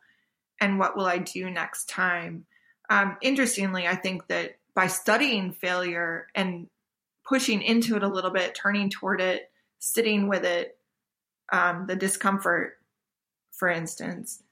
And 0.61 0.79
what 0.79 0.97
will 0.97 1.07
I 1.07 1.19
do 1.19 1.51
next 1.51 1.91
time? 1.91 2.47
Um, 2.89 3.19
interestingly, 3.21 3.87
I 3.87 3.97
think 3.97 4.29
that 4.29 4.57
by 4.75 4.87
studying 4.87 5.53
failure 5.53 6.29
and 6.35 6.69
pushing 7.27 7.63
into 7.63 7.97
it 7.97 8.03
a 8.03 8.09
little 8.09 8.31
bit, 8.31 8.55
turning 8.55 8.91
toward 8.91 9.21
it, 9.21 9.51
sitting 9.79 10.29
with 10.29 10.45
it, 10.45 10.77
um, 11.53 11.87
the 11.87 11.97
discomfort, 11.97 12.75
for 13.53 13.69
instance, 13.69 14.43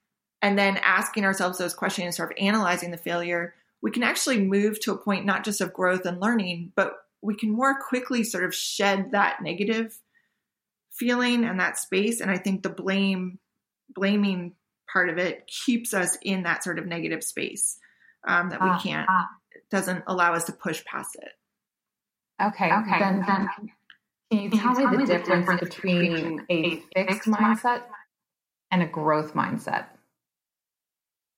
and 0.43 0.59
then 0.59 0.77
asking 0.79 1.25
ourselves 1.25 1.59
those 1.59 1.75
questions 1.75 2.05
and 2.05 2.15
sort 2.15 2.33
of 2.33 2.39
analyzing 2.39 2.91
the 2.91 2.97
failure, 2.97 3.55
we 3.83 3.91
can 3.91 4.03
actually 4.03 4.39
move 4.39 4.79
to 4.81 4.93
a 4.93 4.99
point 4.99 5.25
not 5.25 5.45
just 5.45 5.61
of 5.61 5.73
growth 5.73 6.05
and 6.05 6.21
learning, 6.21 6.73
but 6.75 6.95
we 7.23 7.35
can 7.35 7.51
more 7.51 7.79
quickly 7.81 8.25
sort 8.25 8.45
of 8.45 8.55
shed 8.55 9.13
that 9.13 9.43
negative 9.43 9.99
feeling 10.93 11.45
and 11.45 11.61
that 11.61 11.79
space. 11.79 12.21
And 12.21 12.31
I 12.31 12.39
think 12.39 12.63
the 12.63 12.71
blame, 12.71 13.39
blaming 13.95 14.53
part 14.91 15.09
of 15.09 15.19
it 15.19 15.47
keeps 15.47 15.95
us 15.95 16.19
in 16.23 16.43
that 16.43 16.65
sort 16.65 16.79
of 16.79 16.87
negative 16.87 17.23
space 17.23 17.79
um, 18.27 18.51
that 18.51 18.61
we 18.61 18.69
ah, 18.69 18.81
can't 18.83 19.07
ah 19.09 19.29
doesn't 19.71 20.05
allow 20.07 20.35
us 20.35 20.45
to 20.45 20.53
push 20.53 20.85
past 20.85 21.17
it. 21.17 21.33
Okay. 22.43 22.73
Okay. 22.73 22.99
Then, 22.99 23.25
then 23.27 23.49
can 24.31 24.43
you 24.43 24.51
tell, 24.51 24.75
me, 24.75 24.97
the, 24.97 25.07
difference, 25.07 25.41
difference 25.41 25.61
between, 25.61 26.47
a 26.49 26.83
fixed 26.95 27.29
mindset 27.29 27.83
and 28.71 28.83
a 28.83 28.87
growth 28.87 29.35
mindset? 29.35 29.87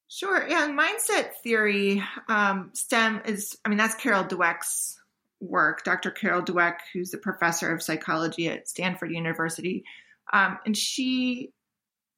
Sure. 0.08 0.46
Yeah. 0.46 0.68
Mindset 0.68 1.32
theory 1.42 2.02
um, 2.28 2.70
STEM 2.74 3.22
is, 3.24 3.56
I 3.64 3.70
mean, 3.70 3.78
that's 3.78 3.94
Carol 3.94 4.24
Dweck's 4.24 4.98
work, 5.40 5.84
Dr. 5.84 6.10
Carol 6.10 6.42
Dweck, 6.42 6.76
who's 6.92 7.14
a 7.14 7.18
professor 7.18 7.72
of 7.72 7.82
psychology 7.82 8.48
at 8.48 8.68
Stanford 8.68 9.10
University. 9.10 9.84
Um, 10.32 10.58
and 10.64 10.76
she, 10.76 11.52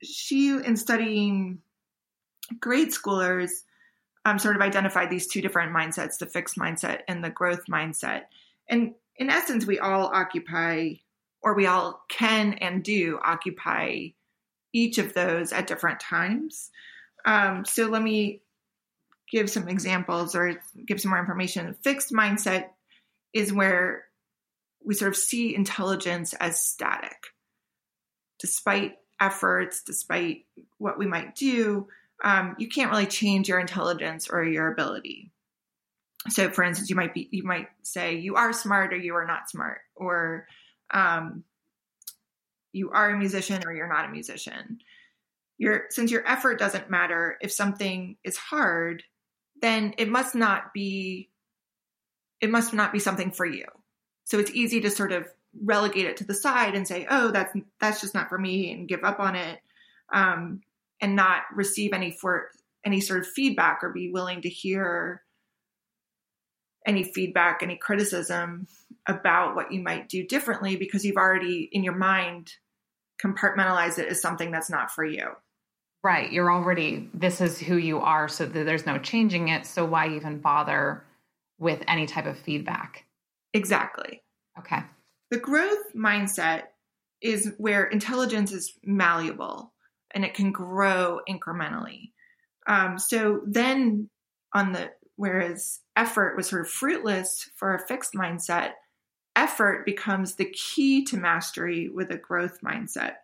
she, 0.02 0.50
in 0.50 0.76
studying 0.76 1.60
grade 2.60 2.90
schoolers, 2.90 3.50
um, 4.24 4.38
sort 4.38 4.56
of 4.56 4.62
identified 4.62 5.10
these 5.10 5.26
two 5.26 5.40
different 5.40 5.74
mindsets 5.74 6.18
the 6.18 6.26
fixed 6.26 6.56
mindset 6.56 7.00
and 7.08 7.22
the 7.22 7.30
growth 7.30 7.66
mindset. 7.70 8.22
And 8.68 8.94
in 9.16 9.30
essence, 9.30 9.66
we 9.66 9.78
all 9.78 10.06
occupy, 10.06 10.94
or 11.42 11.54
we 11.54 11.66
all 11.66 12.02
can 12.08 12.54
and 12.54 12.82
do 12.82 13.18
occupy 13.22 14.08
each 14.72 14.98
of 14.98 15.14
those 15.14 15.52
at 15.52 15.66
different 15.66 16.00
times. 16.00 16.70
Um, 17.24 17.64
so 17.64 17.86
let 17.86 18.02
me 18.02 18.40
give 19.30 19.48
some 19.50 19.68
examples 19.68 20.34
or 20.34 20.60
give 20.86 21.00
some 21.00 21.10
more 21.10 21.20
information. 21.20 21.76
Fixed 21.82 22.12
mindset 22.12 22.68
is 23.32 23.52
where 23.52 24.04
we 24.84 24.94
sort 24.94 25.10
of 25.10 25.16
see 25.16 25.54
intelligence 25.54 26.34
as 26.34 26.60
static. 26.60 27.16
Despite 28.40 28.96
efforts, 29.20 29.82
despite 29.82 30.44
what 30.78 30.98
we 30.98 31.06
might 31.06 31.34
do, 31.34 31.88
um, 32.24 32.56
you 32.58 32.68
can't 32.68 32.90
really 32.90 33.06
change 33.06 33.48
your 33.48 33.60
intelligence 33.60 34.28
or 34.28 34.42
your 34.42 34.72
ability. 34.72 35.30
So, 36.30 36.48
for 36.50 36.64
instance, 36.64 36.88
you 36.88 36.96
might 36.96 37.12
be 37.12 37.28
you 37.30 37.42
might 37.42 37.68
say 37.82 38.16
you 38.16 38.36
are 38.36 38.52
smart 38.54 38.94
or 38.94 38.96
you 38.96 39.14
are 39.14 39.26
not 39.26 39.50
smart, 39.50 39.82
or 39.94 40.46
um, 40.90 41.44
you 42.72 42.90
are 42.90 43.10
a 43.10 43.18
musician 43.18 43.62
or 43.66 43.74
you're 43.74 43.92
not 43.92 44.06
a 44.06 44.12
musician. 44.12 44.78
Your 45.58 45.84
since 45.90 46.10
your 46.10 46.26
effort 46.26 46.58
doesn't 46.58 46.90
matter, 46.90 47.36
if 47.42 47.52
something 47.52 48.16
is 48.24 48.38
hard, 48.38 49.04
then 49.60 49.94
it 49.98 50.08
must 50.08 50.34
not 50.34 50.72
be 50.72 51.28
it 52.40 52.50
must 52.50 52.72
not 52.72 52.90
be 52.90 52.98
something 52.98 53.32
for 53.32 53.44
you. 53.44 53.66
So 54.24 54.38
it's 54.38 54.50
easy 54.50 54.80
to 54.80 54.90
sort 54.90 55.12
of 55.12 55.28
relegate 55.62 56.06
it 56.06 56.16
to 56.16 56.24
the 56.24 56.34
side 56.34 56.74
and 56.74 56.88
say, 56.88 57.06
"Oh, 57.08 57.30
that's 57.30 57.54
that's 57.80 58.00
just 58.00 58.14
not 58.14 58.30
for 58.30 58.38
me," 58.38 58.72
and 58.72 58.88
give 58.88 59.04
up 59.04 59.20
on 59.20 59.36
it. 59.36 59.60
Um, 60.10 60.62
and 61.04 61.14
not 61.14 61.42
receive 61.54 61.92
any 61.92 62.10
for 62.10 62.48
any 62.82 62.98
sort 62.98 63.20
of 63.20 63.26
feedback 63.26 63.80
or 63.82 63.92
be 63.92 64.10
willing 64.10 64.40
to 64.40 64.48
hear 64.48 65.20
any 66.86 67.04
feedback, 67.04 67.62
any 67.62 67.76
criticism 67.76 68.66
about 69.06 69.54
what 69.54 69.70
you 69.70 69.82
might 69.82 70.08
do 70.08 70.26
differently 70.26 70.76
because 70.76 71.04
you've 71.04 71.18
already 71.18 71.68
in 71.70 71.84
your 71.84 71.94
mind 71.94 72.50
compartmentalized 73.22 73.98
it 73.98 74.08
as 74.08 74.22
something 74.22 74.50
that's 74.50 74.70
not 74.70 74.90
for 74.90 75.04
you. 75.04 75.28
Right. 76.02 76.32
You're 76.32 76.50
already, 76.50 77.10
this 77.12 77.42
is 77.42 77.58
who 77.58 77.76
you 77.76 77.98
are. 78.00 78.26
So 78.26 78.46
there's 78.46 78.86
no 78.86 78.96
changing 78.96 79.48
it. 79.48 79.66
So 79.66 79.84
why 79.84 80.08
even 80.08 80.38
bother 80.38 81.04
with 81.58 81.82
any 81.86 82.06
type 82.06 82.24
of 82.24 82.38
feedback? 82.38 83.04
Exactly. 83.52 84.22
Okay. 84.58 84.80
The 85.30 85.38
growth 85.38 85.92
mindset 85.94 86.62
is 87.20 87.52
where 87.58 87.84
intelligence 87.84 88.52
is 88.52 88.72
malleable 88.82 89.73
and 90.14 90.24
it 90.24 90.34
can 90.34 90.52
grow 90.52 91.20
incrementally. 91.28 92.12
Um, 92.66 92.98
so 92.98 93.42
then 93.46 94.08
on 94.54 94.72
the 94.72 94.90
whereas 95.16 95.80
effort 95.96 96.36
was 96.36 96.48
sort 96.48 96.62
of 96.62 96.70
fruitless 96.70 97.50
for 97.56 97.74
a 97.74 97.86
fixed 97.86 98.14
mindset, 98.14 98.72
effort 99.36 99.84
becomes 99.84 100.34
the 100.34 100.50
key 100.50 101.04
to 101.04 101.16
mastery 101.16 101.88
with 101.88 102.10
a 102.10 102.16
growth 102.16 102.60
mindset. 102.62 103.14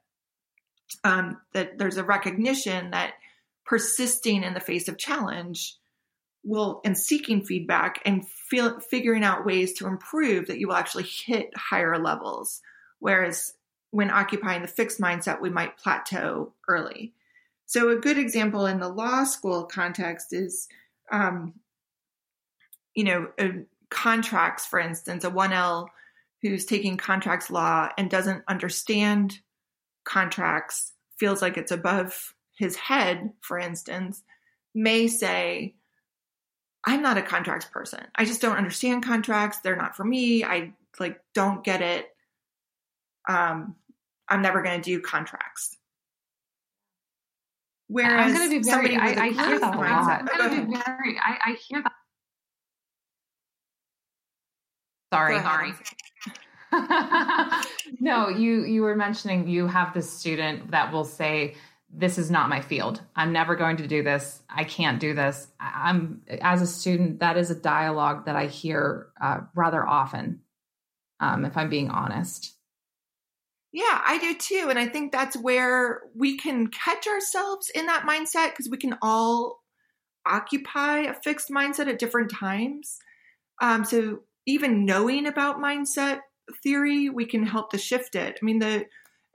Um, 1.05 1.41
that 1.53 1.79
there's 1.79 1.97
a 1.97 2.05
recognition 2.05 2.91
that 2.91 3.15
persisting 3.65 4.43
in 4.43 4.55
the 4.55 4.61
face 4.61 4.89
of 4.89 4.99
challenge 4.99 5.77
will 6.43 6.81
and 6.85 6.97
seeking 6.99 7.45
feedback 7.45 8.01
and 8.05 8.27
feel, 8.29 8.81
figuring 8.81 9.23
out 9.23 9.47
ways 9.47 9.75
to 9.75 9.87
improve 9.87 10.49
that 10.49 10.59
you 10.59 10.69
will 10.69 10.75
actually 10.75 11.05
hit 11.05 11.57
higher 11.57 11.99
levels. 11.99 12.61
Whereas 12.99 13.55
when 13.91 14.11
occupying 14.11 14.63
the 14.63 14.69
fixed 14.69 15.01
mindset, 15.01 15.41
we 15.41 15.51
might 15.51 15.77
plateau 15.77 16.53
early. 16.69 17.13
So, 17.67 17.91
a 17.91 17.97
good 17.97 18.19
example 18.19 18.67
in 18.67 18.81
the 18.81 18.89
law 18.89 19.25
school 19.25 19.65
context 19.65 20.33
is, 20.33 20.69
um, 21.11 21.55
you 22.95 23.05
know, 23.05 23.29
uh, 23.39 23.49
contracts, 23.91 24.67
for 24.67 24.79
instance, 24.81 25.25
a 25.25 25.31
1L 25.31 25.89
who's 26.43 26.65
taking 26.65 26.97
contracts 26.97 27.51
law 27.51 27.89
and 27.99 28.11
doesn't 28.11 28.43
understand 28.49 29.39
contracts, 30.05 30.93
feels 31.19 31.43
like 31.43 31.57
it's 31.57 31.73
above 31.73 32.35
his 32.57 32.77
head, 32.77 33.33
for 33.41 33.59
instance, 33.59 34.23
may 34.75 35.07
say, 35.07 35.75
I'm 36.85 37.03
not 37.03 37.19
a 37.19 37.23
contracts 37.23 37.67
person. 37.67 38.07
I 38.15 38.25
just 38.25 38.41
don't 38.41 38.57
understand 38.57 39.05
contracts. 39.05 39.59
They're 39.59 39.77
not 39.77 39.97
for 39.97 40.05
me. 40.05 40.45
I 40.45 40.73
like 40.99 41.21
don't 41.35 41.63
get 41.63 41.83
it 41.83 42.11
um, 43.31 43.77
I'm 44.29 44.43
never 44.43 44.63
going 44.63 44.81
to 44.81 44.85
do 44.85 45.01
contracts. 45.01 45.77
Whereas 47.89 48.33
I'm 48.33 48.35
going 48.37 48.51
to 48.51 48.61
be 48.61 48.71
very, 48.71 48.97
I, 48.97 49.27
I 49.27 49.29
hear 49.31 49.59
that 49.59 49.75
a 49.75 49.79
lot. 49.79 50.29
I'm 50.33 50.51
going 50.51 50.61
to 50.61 50.67
be 50.67 50.77
very, 50.77 51.19
I, 51.19 51.51
I 51.51 51.57
hear 51.69 51.83
that 51.83 51.93
Sorry, 55.13 55.41
sorry. 55.41 55.73
no, 58.01 58.29
you 58.29 58.65
you 58.65 58.83
were 58.83 58.95
mentioning 58.95 59.49
you 59.49 59.67
have 59.67 59.93
this 59.93 60.09
student 60.09 60.71
that 60.71 60.93
will 60.93 61.05
say, 61.05 61.57
"This 61.93 62.17
is 62.17 62.31
not 62.31 62.49
my 62.49 62.61
field. 62.61 63.03
I'm 63.17 63.33
never 63.33 63.57
going 63.57 63.77
to 63.79 63.89
do 63.89 64.05
this. 64.05 64.41
I 64.49 64.63
can't 64.63 65.01
do 65.01 65.15
this." 65.15 65.49
I'm 65.59 66.23
as 66.41 66.63
a 66.63 66.67
student, 66.67 67.19
that 67.19 67.37
is 67.37 67.51
a 67.51 67.57
dialogue 67.57 68.27
that 68.27 68.37
I 68.37 68.47
hear 68.47 69.09
uh, 69.21 69.41
rather 69.57 69.85
often. 69.85 70.43
Um, 71.19 71.45
if 71.45 71.57
I'm 71.57 71.71
being 71.71 71.91
honest. 71.91 72.55
Yeah, 73.73 74.01
I 74.05 74.19
do 74.19 74.35
too. 74.35 74.67
And 74.69 74.79
I 74.79 74.89
think 74.89 75.13
that's 75.13 75.37
where 75.37 76.01
we 76.15 76.37
can 76.37 76.69
catch 76.69 77.07
ourselves 77.07 77.71
in 77.75 77.87
that 77.87 78.07
mindset 78.07 78.51
because 78.51 78.69
we 78.69 78.79
can 78.79 78.97
all 79.01 79.61
occupy 80.27 81.01
a 81.01 81.15
fixed 81.15 81.51
mindset 81.51 81.89
at 81.89 81.99
different 81.99 82.31
times. 82.31 82.99
Um, 83.63 83.85
so 83.85 84.21
even 84.47 84.85
knowing 84.85 85.27
about 85.27 85.61
mindset 85.61 86.21
theory, 86.63 87.09
we 87.09 87.27
can 87.27 87.47
help 87.47 87.71
to 87.71 87.79
shift 87.79 88.17
it. 88.17 88.39
I 88.41 88.45
mean, 88.45 88.59
the 88.59 88.87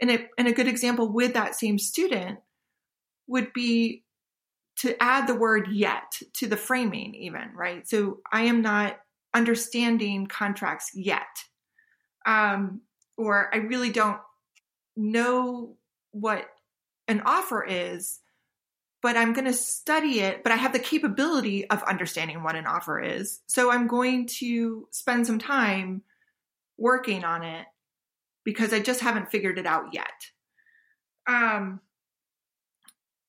and 0.02 0.12
a, 0.12 0.28
and 0.38 0.48
a 0.48 0.54
good 0.54 0.68
example 0.68 1.12
with 1.12 1.34
that 1.36 1.56
same 1.56 1.80
student 1.80 2.40
would 3.28 3.54
be 3.54 4.04
to 4.80 5.02
add 5.02 5.26
the 5.26 5.36
word 5.36 5.70
yet 5.72 6.20
to 6.34 6.48
the 6.48 6.58
framing, 6.58 7.16
even 7.16 7.52
right. 7.56 7.88
So 7.88 8.20
I 8.32 8.44
am 8.44 8.62
not 8.62 8.98
understanding 9.34 10.28
contracts 10.28 10.92
yet, 10.94 11.24
um, 12.26 12.82
or 13.18 13.54
I 13.54 13.58
really 13.58 13.92
don't 13.92 14.20
know 14.96 15.76
what 16.12 16.46
an 17.08 17.22
offer 17.26 17.64
is 17.64 18.20
but 19.06 19.16
I'm 19.16 19.34
going 19.34 19.46
to 19.46 19.54
study 19.54 20.22
it, 20.22 20.42
but 20.42 20.52
I 20.52 20.56
have 20.56 20.74
the 20.74 20.80
capability 20.80 21.70
of 21.70 21.84
understanding 21.84 22.42
what 22.42 22.56
an 22.56 22.66
offer 22.66 23.00
is. 23.00 23.40
So 23.46 23.70
I'm 23.70 23.86
going 23.86 24.26
to 24.40 24.88
spend 24.90 25.28
some 25.28 25.38
time 25.38 26.02
working 26.76 27.24
on 27.24 27.44
it 27.44 27.68
because 28.44 28.74
I 28.74 28.80
just 28.80 29.02
haven't 29.02 29.30
figured 29.30 29.60
it 29.60 29.68
out 29.68 29.94
yet. 29.94 30.32
Um, 31.28 31.82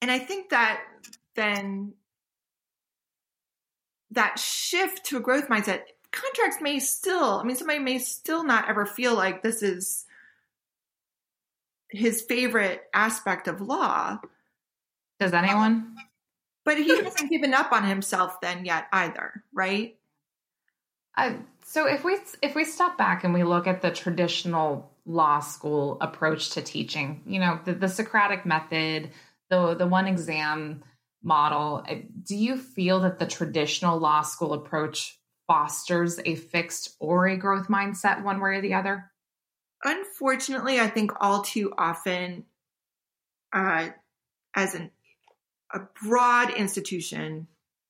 and 0.00 0.11
I 0.11 0.19
think 0.19 0.49
that 0.49 0.81
then 1.35 1.93
that 4.12 4.38
shift 4.38 5.05
to 5.11 5.19
a 5.19 5.21
growth 5.21 5.49
mindset, 5.49 5.81
contracts 6.17 6.61
may 6.61 6.81
still, 6.81 7.39
I 7.39 7.43
mean, 7.45 7.57
somebody 7.57 7.79
may 7.79 7.99
still 7.99 8.43
not 8.43 8.69
ever 8.69 8.87
feel 8.87 9.15
like 9.15 9.43
this 9.43 9.63
is 9.63 10.05
his 11.91 12.23
favorite 12.23 12.83
aspect 12.93 13.47
of 13.47 13.61
law 13.61 14.19
does 15.19 15.33
anyone? 15.33 15.97
But 16.65 16.79
he 16.79 17.03
hasn't 17.03 17.31
given 17.31 17.55
up 17.55 17.73
on 17.73 17.85
himself 17.85 18.41
then 18.41 18.65
yet 18.65 18.87
either, 18.93 19.43
right? 19.53 19.97
Uh, 21.17 21.35
so 21.65 21.87
if 21.87 22.05
we 22.05 22.19
if 22.43 22.55
we 22.55 22.65
step 22.65 22.99
back 22.99 23.25
and 23.25 23.33
we 23.33 23.45
look 23.45 23.67
at 23.67 23.81
the 23.81 23.91
traditional 23.91 24.91
law 25.07 25.41
school 25.41 25.97
approach 26.01 26.51
to 26.51 26.63
teaching, 26.63 27.23
you 27.27 27.41
know, 27.41 27.61
the, 27.65 27.73
the 27.73 27.89
Socratic 27.89 28.45
method, 28.45 29.11
the 29.49 29.75
the 29.75 29.87
one 29.87 30.07
exam 30.07 30.83
model, 31.23 31.85
do 32.25 32.37
you 32.37 32.57
feel 32.57 33.01
that 33.01 33.19
the 33.19 33.27
traditional 33.27 33.99
law 33.99 34.23
school 34.23 34.53
approach 34.53 35.16
fosters 35.47 36.19
a 36.25 36.35
fixed 36.35 36.97
or 37.00 37.26
a 37.26 37.37
growth 37.37 37.69
mindset 37.69 38.23
one 38.23 38.41
way 38.41 38.57
or 38.57 38.61
the 38.61 38.75
other? 38.75 39.11
Unfortunately, 39.85 40.81
I 40.81 40.88
think 40.88 41.12
all 41.21 41.43
too 41.43 41.73
often, 41.76 42.45
uh, 43.52 43.89
as 44.54 44.75
an 44.75 44.91
a 45.73 45.80
broad 46.02 46.50
institution, 46.50 47.47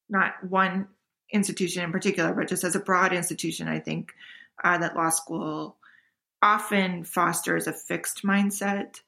not 0.09 0.33
one 0.49 0.88
institution 1.33 1.85
in 1.85 1.92
particular, 1.92 2.33
but 2.33 2.49
just 2.49 2.64
as 2.64 2.75
a 2.75 2.81
broad 2.81 3.12
institution, 3.12 3.69
I 3.69 3.81
think 3.81 4.12
uh, 4.62 4.79
that 4.79 4.97
law 4.97 5.11
school 5.11 5.77
often 6.42 7.05
fosters 7.05 7.66
a 7.66 7.73
fixed 7.73 8.23
mindset. 8.23 9.01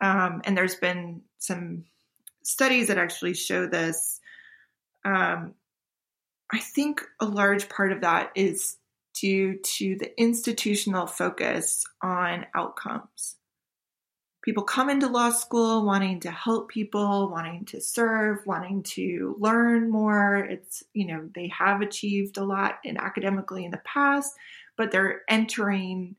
Um, 0.00 0.42
and 0.44 0.56
there's 0.56 0.76
been 0.76 1.22
some 1.38 1.84
studies 2.42 2.88
that 2.88 2.98
actually 2.98 3.34
show 3.34 3.66
this. 3.66 4.20
Um, 5.04 5.54
I 6.52 6.58
think 6.58 7.02
a 7.20 7.26
large 7.26 7.68
part 7.68 7.92
of 7.92 8.00
that 8.00 8.32
is 8.34 8.76
due 9.14 9.58
to 9.58 9.96
the 9.96 10.18
institutional 10.20 11.06
focus 11.06 11.84
on 12.02 12.46
outcomes 12.54 13.36
people 14.42 14.62
come 14.62 14.88
into 14.88 15.06
law 15.06 15.30
school 15.30 15.84
wanting 15.84 16.20
to 16.20 16.30
help 16.30 16.68
people, 16.68 17.30
wanting 17.30 17.64
to 17.66 17.80
serve, 17.80 18.38
wanting 18.46 18.82
to 18.82 19.36
learn 19.38 19.90
more. 19.90 20.36
It's, 20.36 20.82
you 20.94 21.06
know, 21.06 21.28
they 21.34 21.48
have 21.48 21.82
achieved 21.82 22.38
a 22.38 22.44
lot 22.44 22.78
in 22.84 22.96
academically 22.96 23.64
in 23.64 23.70
the 23.70 23.82
past, 23.84 24.34
but 24.76 24.90
they're 24.90 25.22
entering 25.28 26.16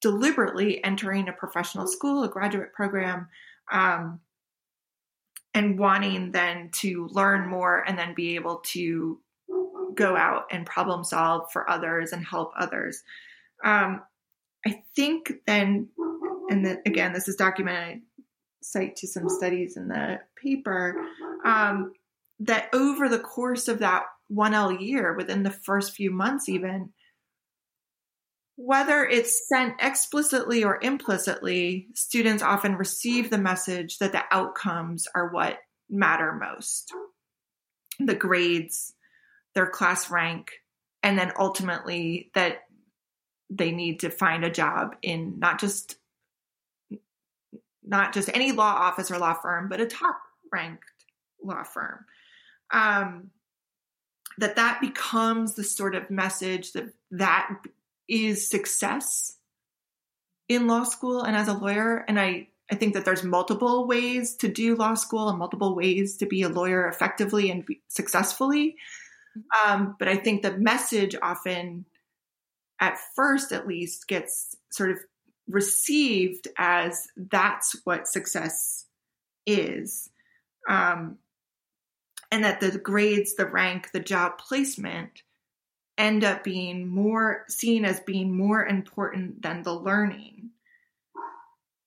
deliberately 0.00 0.84
entering 0.84 1.28
a 1.28 1.32
professional 1.32 1.86
school, 1.86 2.24
a 2.24 2.28
graduate 2.28 2.74
program, 2.74 3.26
um, 3.72 4.20
and 5.54 5.78
wanting 5.78 6.30
then 6.32 6.68
to 6.72 7.08
learn 7.12 7.48
more 7.48 7.82
and 7.86 7.98
then 7.98 8.12
be 8.12 8.34
able 8.34 8.56
to 8.56 9.18
go 9.94 10.16
out 10.16 10.44
and 10.50 10.66
problem 10.66 11.04
solve 11.04 11.50
for 11.52 11.68
others 11.68 12.12
and 12.12 12.24
help 12.24 12.52
others. 12.58 13.02
Um, 13.64 14.02
I 14.66 14.82
think 14.96 15.32
then 15.46 15.88
and 16.50 16.64
then 16.64 16.82
again, 16.86 17.12
this 17.12 17.28
is 17.28 17.36
documented. 17.36 18.02
I 18.18 18.22
cite 18.62 18.96
to 18.96 19.06
some 19.06 19.28
studies 19.28 19.76
in 19.76 19.88
the 19.88 20.20
paper 20.42 20.96
um, 21.44 21.92
that 22.40 22.68
over 22.72 23.08
the 23.08 23.18
course 23.18 23.68
of 23.68 23.80
that 23.80 24.04
1L 24.32 24.80
year, 24.80 25.14
within 25.14 25.42
the 25.42 25.50
first 25.50 25.94
few 25.94 26.10
months, 26.10 26.48
even 26.48 26.90
whether 28.56 29.04
it's 29.04 29.48
sent 29.48 29.74
explicitly 29.80 30.64
or 30.64 30.78
implicitly, 30.80 31.88
students 31.94 32.42
often 32.42 32.76
receive 32.76 33.30
the 33.30 33.38
message 33.38 33.98
that 33.98 34.12
the 34.12 34.22
outcomes 34.30 35.08
are 35.14 35.28
what 35.30 35.58
matter 35.90 36.32
most 36.32 36.92
the 38.00 38.14
grades, 38.14 38.93
their 39.54 39.66
class 39.66 40.10
rank, 40.10 40.52
and 41.02 41.18
then 41.18 41.32
ultimately 41.38 42.30
that 42.34 42.64
they 43.50 43.70
need 43.70 44.00
to 44.00 44.10
find 44.10 44.44
a 44.44 44.50
job 44.50 44.96
in 45.02 45.38
not 45.38 45.60
just 45.60 45.96
not 47.86 48.14
just 48.14 48.30
any 48.32 48.52
law 48.52 48.72
office 48.72 49.10
or 49.10 49.18
law 49.18 49.34
firm, 49.34 49.68
but 49.68 49.80
a 49.80 49.86
top 49.86 50.18
ranked 50.50 50.84
law 51.42 51.62
firm. 51.62 52.06
Um, 52.70 53.30
that 54.38 54.56
that 54.56 54.80
becomes 54.80 55.54
the 55.54 55.64
sort 55.64 55.94
of 55.94 56.10
message 56.10 56.72
that 56.72 56.86
that 57.12 57.48
is 58.08 58.48
success 58.48 59.36
in 60.48 60.66
law 60.66 60.84
school 60.84 61.22
and 61.22 61.36
as 61.36 61.48
a 61.48 61.54
lawyer. 61.54 62.04
And 62.08 62.18
I, 62.18 62.48
I 62.70 62.74
think 62.74 62.94
that 62.94 63.04
there's 63.04 63.22
multiple 63.22 63.86
ways 63.86 64.36
to 64.36 64.48
do 64.48 64.76
law 64.76 64.94
school 64.94 65.28
and 65.28 65.38
multiple 65.38 65.74
ways 65.74 66.16
to 66.18 66.26
be 66.26 66.42
a 66.42 66.48
lawyer 66.48 66.88
effectively 66.88 67.50
and 67.50 67.64
successfully. 67.88 68.76
Um, 69.64 69.96
but 69.98 70.08
I 70.08 70.16
think 70.16 70.42
the 70.42 70.56
message 70.56 71.14
often, 71.20 71.86
at 72.80 72.98
first 73.16 73.52
at 73.52 73.66
least, 73.66 74.08
gets 74.08 74.56
sort 74.70 74.90
of 74.90 74.98
received 75.48 76.48
as 76.56 77.06
that's 77.16 77.76
what 77.84 78.08
success 78.08 78.86
is. 79.46 80.08
Um, 80.68 81.18
and 82.30 82.44
that 82.44 82.60
the 82.60 82.78
grades, 82.78 83.34
the 83.34 83.46
rank, 83.46 83.90
the 83.92 84.00
job 84.00 84.38
placement 84.38 85.22
end 85.96 86.24
up 86.24 86.42
being 86.42 86.88
more 86.88 87.44
seen 87.48 87.84
as 87.84 88.00
being 88.00 88.36
more 88.36 88.64
important 88.64 89.42
than 89.42 89.62
the 89.62 89.74
learning. 89.74 90.50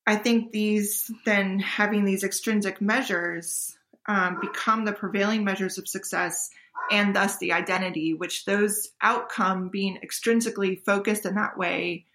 I 0.05 0.15
think 0.15 0.51
these 0.51 1.11
then 1.25 1.59
having 1.59 2.05
these 2.05 2.23
extrinsic 2.23 2.79
measures 2.79 3.76
um, 4.07 4.39
become 4.39 4.85
the 4.85 4.93
prevailing 4.93 5.43
measures 5.43 5.77
of 5.77 5.87
success 5.87 6.49
and 6.91 7.15
thus 7.15 7.37
the 7.37 7.51
identity, 7.53 8.13
which 8.13 8.45
those 8.45 8.89
outcome 9.01 9.69
being 9.69 9.99
extrinsically 10.03 10.83
focused 10.85 11.25
in 11.25 11.35
that 11.35 11.57
way 11.57 12.05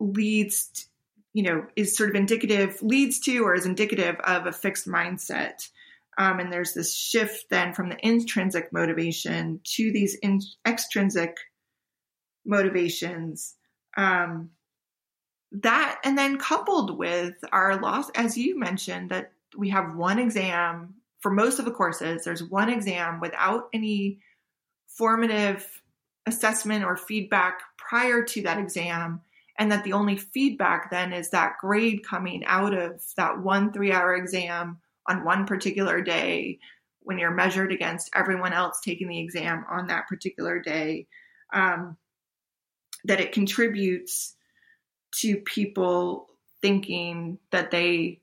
leads, 0.00 0.88
you 1.34 1.42
know, 1.42 1.66
is 1.76 1.96
sort 1.96 2.10
of 2.10 2.16
indicative, 2.16 2.80
leads 2.82 3.20
to 3.20 3.38
or 3.40 3.54
is 3.54 3.66
indicative 3.66 4.16
of 4.20 4.46
a 4.46 4.52
fixed 4.52 4.86
mindset. 4.86 5.68
Um, 6.18 6.40
and 6.40 6.50
there's 6.50 6.72
this 6.72 6.96
shift 6.96 7.46
then 7.50 7.74
from 7.74 7.90
the 7.90 8.06
intrinsic 8.06 8.72
motivation 8.72 9.60
to 9.64 9.92
these 9.92 10.14
in, 10.14 10.40
extrinsic 10.66 11.36
motivations. 12.46 13.54
Um, 13.96 14.50
that, 15.52 16.00
and 16.04 16.16
then 16.16 16.38
coupled 16.38 16.96
with 16.96 17.34
our 17.52 17.80
loss, 17.80 18.10
as 18.14 18.38
you 18.38 18.58
mentioned, 18.58 19.10
that 19.10 19.32
we 19.58 19.70
have 19.70 19.96
one 19.96 20.18
exam 20.18 20.94
for 21.20 21.30
most 21.30 21.58
of 21.58 21.64
the 21.64 21.70
courses, 21.72 22.24
there's 22.24 22.42
one 22.42 22.68
exam 22.68 23.20
without 23.20 23.68
any 23.72 24.20
formative 24.86 25.66
assessment 26.26 26.84
or 26.84 26.96
feedback 26.96 27.60
prior 27.76 28.22
to 28.22 28.42
that 28.42 28.58
exam 28.58 29.20
and 29.58 29.72
that 29.72 29.84
the 29.84 29.92
only 29.92 30.16
feedback 30.16 30.90
then 30.90 31.12
is 31.12 31.30
that 31.30 31.54
grade 31.60 32.04
coming 32.04 32.44
out 32.46 32.74
of 32.74 33.02
that 33.16 33.40
one 33.40 33.72
three 33.72 33.92
hour 33.92 34.14
exam 34.14 34.78
on 35.08 35.24
one 35.24 35.46
particular 35.46 36.00
day 36.02 36.58
when 37.00 37.18
you're 37.18 37.30
measured 37.30 37.72
against 37.72 38.10
everyone 38.14 38.52
else 38.52 38.80
taking 38.84 39.08
the 39.08 39.20
exam 39.20 39.64
on 39.70 39.86
that 39.86 40.08
particular 40.08 40.60
day. 40.60 41.06
Um, 41.52 41.96
that 43.04 43.20
it 43.20 43.32
contributes 43.32 44.34
to 45.20 45.36
people 45.36 46.26
thinking 46.60 47.38
that 47.52 47.70
they 47.70 48.20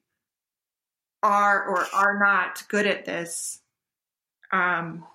are 1.23 1.65
or 1.65 1.85
are 1.93 2.19
not 2.19 2.67
good 2.67 2.85
at 2.85 3.05
this 3.05 3.61
um, 4.51 5.05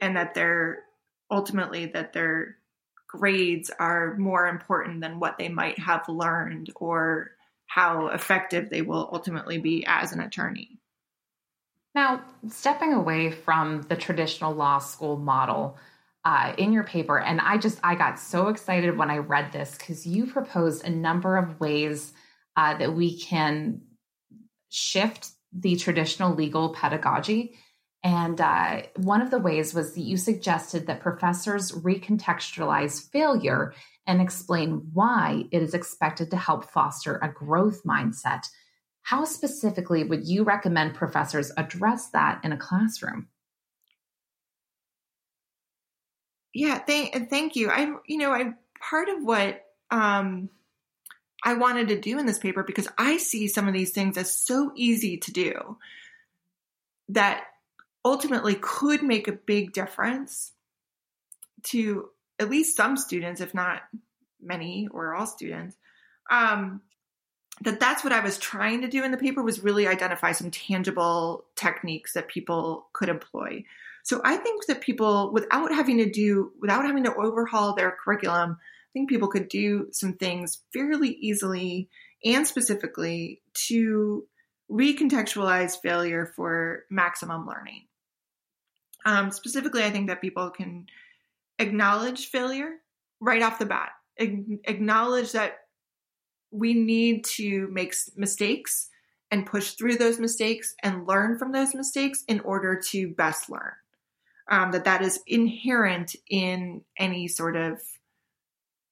and 0.00 0.16
that 0.16 0.34
they're 0.34 0.84
ultimately 1.30 1.86
that 1.86 2.12
their 2.12 2.56
grades 3.08 3.70
are 3.78 4.16
more 4.16 4.46
important 4.46 5.00
than 5.00 5.20
what 5.20 5.38
they 5.38 5.48
might 5.48 5.78
have 5.78 6.08
learned 6.08 6.70
or 6.76 7.32
how 7.66 8.08
effective 8.08 8.70
they 8.70 8.82
will 8.82 9.08
ultimately 9.12 9.58
be 9.58 9.84
as 9.86 10.12
an 10.12 10.20
attorney. 10.20 10.78
Now, 11.94 12.22
stepping 12.48 12.92
away 12.92 13.30
from 13.30 13.82
the 13.82 13.96
traditional 13.96 14.54
law 14.54 14.78
school 14.78 15.16
model 15.16 15.78
uh, 16.24 16.52
in 16.58 16.72
your 16.72 16.84
paper, 16.84 17.18
and 17.18 17.40
I 17.40 17.56
just 17.56 17.80
I 17.82 17.94
got 17.94 18.18
so 18.18 18.48
excited 18.48 18.96
when 18.96 19.10
I 19.10 19.18
read 19.18 19.52
this 19.52 19.76
because 19.76 20.06
you 20.06 20.26
proposed 20.26 20.84
a 20.84 20.90
number 20.90 21.36
of 21.36 21.58
ways 21.58 22.12
uh, 22.56 22.76
that 22.78 22.94
we 22.94 23.18
can 23.18 23.80
shift 24.68 25.30
the 25.52 25.76
traditional 25.76 26.34
legal 26.34 26.70
pedagogy. 26.74 27.56
And 28.02 28.40
uh, 28.40 28.82
one 28.96 29.20
of 29.20 29.30
the 29.30 29.38
ways 29.38 29.74
was 29.74 29.94
that 29.94 30.02
you 30.02 30.16
suggested 30.16 30.86
that 30.86 31.00
professors 31.00 31.72
recontextualize 31.72 33.10
failure 33.10 33.74
and 34.06 34.20
explain 34.20 34.90
why 34.92 35.44
it 35.50 35.62
is 35.62 35.74
expected 35.74 36.30
to 36.30 36.36
help 36.36 36.70
foster 36.70 37.16
a 37.16 37.32
growth 37.32 37.82
mindset. 37.84 38.46
How 39.02 39.24
specifically 39.24 40.04
would 40.04 40.26
you 40.26 40.44
recommend 40.44 40.94
professors 40.94 41.52
address 41.56 42.10
that 42.10 42.40
in 42.44 42.52
a 42.52 42.56
classroom? 42.56 43.28
Yeah, 46.52 46.78
thank 46.78 47.28
thank 47.28 47.54
you. 47.54 47.70
I 47.70 47.94
you 48.06 48.18
know, 48.18 48.32
I 48.32 48.54
part 48.80 49.08
of 49.08 49.22
what 49.22 49.62
um 49.90 50.48
I 51.44 51.54
wanted 51.54 51.88
to 51.88 52.00
do 52.00 52.18
in 52.18 52.26
this 52.26 52.38
paper 52.38 52.62
because 52.62 52.88
I 52.98 53.18
see 53.18 53.48
some 53.48 53.68
of 53.68 53.74
these 53.74 53.92
things 53.92 54.16
as 54.16 54.36
so 54.36 54.72
easy 54.74 55.18
to 55.18 55.32
do 55.32 55.78
that 57.08 57.44
ultimately 58.04 58.54
could 58.54 59.02
make 59.02 59.28
a 59.28 59.32
big 59.32 59.72
difference 59.72 60.52
to 61.64 62.08
at 62.38 62.50
least 62.50 62.76
some 62.76 62.96
students, 62.96 63.40
if 63.40 63.54
not 63.54 63.82
many 64.40 64.88
or 64.90 65.14
all 65.14 65.26
students. 65.26 65.76
Um, 66.30 66.82
that 67.62 67.80
that's 67.80 68.04
what 68.04 68.12
I 68.12 68.20
was 68.20 68.38
trying 68.38 68.82
to 68.82 68.88
do 68.88 69.02
in 69.02 69.10
the 69.10 69.16
paper 69.16 69.42
was 69.42 69.64
really 69.64 69.86
identify 69.86 70.32
some 70.32 70.50
tangible 70.50 71.46
techniques 71.56 72.12
that 72.12 72.28
people 72.28 72.86
could 72.92 73.08
employ. 73.08 73.64
So 74.02 74.20
I 74.24 74.36
think 74.36 74.66
that 74.66 74.82
people, 74.82 75.32
without 75.32 75.72
having 75.72 75.98
to 75.98 76.10
do, 76.10 76.52
without 76.60 76.84
having 76.84 77.04
to 77.04 77.14
overhaul 77.14 77.74
their 77.74 77.90
curriculum, 77.90 78.58
think 78.96 79.10
people 79.10 79.28
could 79.28 79.48
do 79.48 79.88
some 79.92 80.14
things 80.14 80.62
fairly 80.72 81.10
easily 81.10 81.90
and 82.24 82.46
specifically 82.46 83.42
to 83.52 84.24
recontextualize 84.70 85.78
failure 85.82 86.32
for 86.34 86.84
maximum 86.90 87.46
learning. 87.46 87.82
Um, 89.04 89.30
specifically, 89.32 89.84
I 89.84 89.90
think 89.90 90.08
that 90.08 90.22
people 90.22 90.48
can 90.48 90.86
acknowledge 91.58 92.30
failure 92.30 92.70
right 93.20 93.42
off 93.42 93.58
the 93.58 93.66
bat, 93.66 93.90
acknowledge 94.18 95.32
that 95.32 95.58
we 96.50 96.72
need 96.72 97.24
to 97.36 97.68
make 97.70 97.94
mistakes 98.16 98.88
and 99.30 99.44
push 99.44 99.72
through 99.72 99.96
those 99.96 100.18
mistakes 100.18 100.74
and 100.82 101.06
learn 101.06 101.38
from 101.38 101.52
those 101.52 101.74
mistakes 101.74 102.24
in 102.28 102.40
order 102.40 102.80
to 102.92 103.10
best 103.10 103.50
learn. 103.50 103.72
Um, 104.50 104.70
that 104.70 104.84
that 104.84 105.02
is 105.02 105.20
inherent 105.26 106.14
in 106.30 106.82
any 106.98 107.28
sort 107.28 107.56
of 107.56 107.82